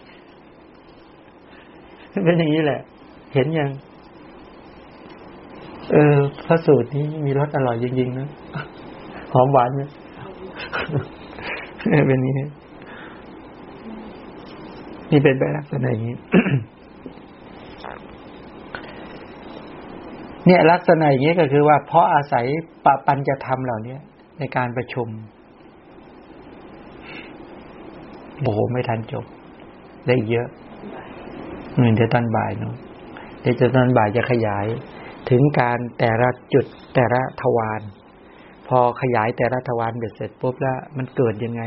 [2.24, 2.80] เป็นอย่างนี้แหละ
[3.34, 3.70] เห็นยัง
[5.92, 8.28] เออพระสูตรนี้มีรสอร่อยจริงๆนะ
[9.32, 9.90] หอมหวานเนี่ย
[12.06, 12.34] เป็นนี้
[15.10, 16.16] นี่เป็นแบบลักษณะอย่างนี้
[20.46, 22.44] เนี่ยลักษณะอย่างนี้ก็คือว่า เพราะอาศัย
[22.84, 23.96] ปะปัญจะทำเหล่านี้
[24.38, 25.08] ในการประชุม
[28.40, 29.24] โอ้โหไม่ทันจบ
[30.06, 30.48] ได้เยอะ
[31.76, 32.74] เงินเดี๋ยวตอนบ่ายเนาะ
[33.40, 34.66] เดี๋ยวจะตอนบ่ายจะขยาย
[35.30, 37.80] ถึงการแต่ละจุดแต่ละทวาร
[38.70, 41.62] พอขยายแต่ละทวารเบ็ดเสร็จปุ๊บแล้ว มันเกิดยังไง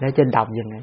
[0.00, 0.76] แล้วจะดับยังไง